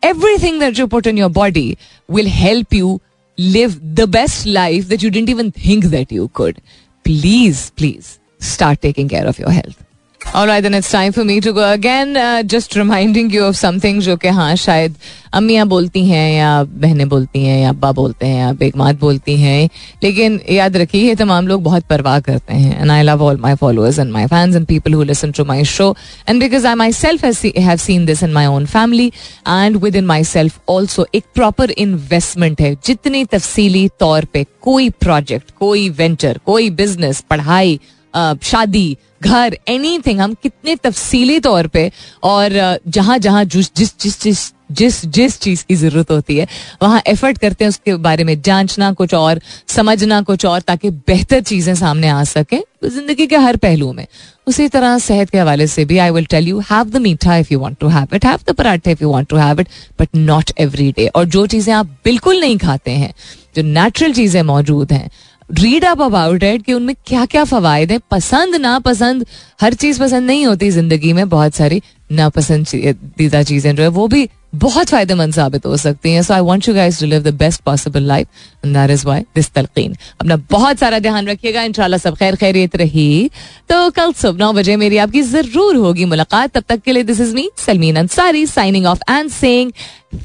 [0.03, 1.77] Everything that you put in your body
[2.09, 2.99] will help you
[3.37, 6.59] live the best life that you didn't even think that you could
[7.05, 9.90] please please start taking care of your health
[10.23, 12.15] All right, then it's time for me to go again.
[12.15, 14.95] Uh, just reminding you of something जो कि हाँ शायद
[15.33, 19.69] अम्मियाँ बोलती हैं या बहनें बोलती हैं या अब्बा बोलते हैं या बेगमात बोलती हैं।
[20.03, 23.55] लेकिन याद रखिए ये तमाम लोग बहुत परवाह करते हैं। And I love all my
[23.55, 25.95] followers and my fans and people who listen to my show
[26.29, 27.25] and because I myself
[27.57, 29.07] have seen this in my own family
[29.47, 35.89] and within myself also एक proper investment है। जितनी तफसीली तौर पर कोई project कोई
[35.89, 37.79] venture कोई business पढ़ाई
[38.13, 41.91] शादी, घर एनी हम कितने तफसीली तौर पे
[42.23, 46.47] और जहाँ जहाँ जिस जिस जिस जिस जिस चीज़ की ज़रूरत होती है,
[46.81, 51.41] वहाँ एफर्ट करते हैं, उसके बारे में जांचना कुछ और, समझना कुछ और, ताकि बेहतर
[51.41, 54.05] चीज़ें सामने आ सके, ज़िंदगी के हर पहलू में।
[54.47, 57.51] उसी तरह सेहत के हवाले से भी I will tell you have the meetha if
[57.53, 59.67] you want to have it have the paratha if you want to have it
[59.99, 63.13] but not every day और जो चीज़ें आप बिल्कुल नहीं खाते हैं,
[63.55, 65.09] जो नेचुरल चीज़ें मौजूद हैं
[65.51, 69.25] रीड अप अबाउट इट कि उनमें क्या क्या फवायद है। पसंद ना पसंद
[69.61, 71.81] हर चीज़ पसंद नहीं होती ज़िंदगी में बहुत सारी
[72.11, 76.67] नापसंदीदा चीज़ें जो है, वो भी बहुत फ़ायदेमंद साबित हो सकती हैं। So I want
[76.67, 78.27] you guys to live the best possible life
[78.65, 82.75] and that is why this तलकीन अपना बहुत सारा ध्यान रखिएगा, इंशाल्लाह सब खैर खैरियत
[82.75, 83.29] रही।
[83.69, 87.21] तो कल सुबह नौ बजे मेरी आपकी ज़रूर होगी मुलाकात। तब तक के लिए this
[87.21, 89.71] is me Salmeen Ansari signing off and saying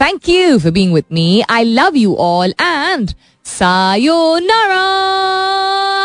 [0.03, 3.11] thank you for being with me I love you all and
[3.47, 5.96] さよなら。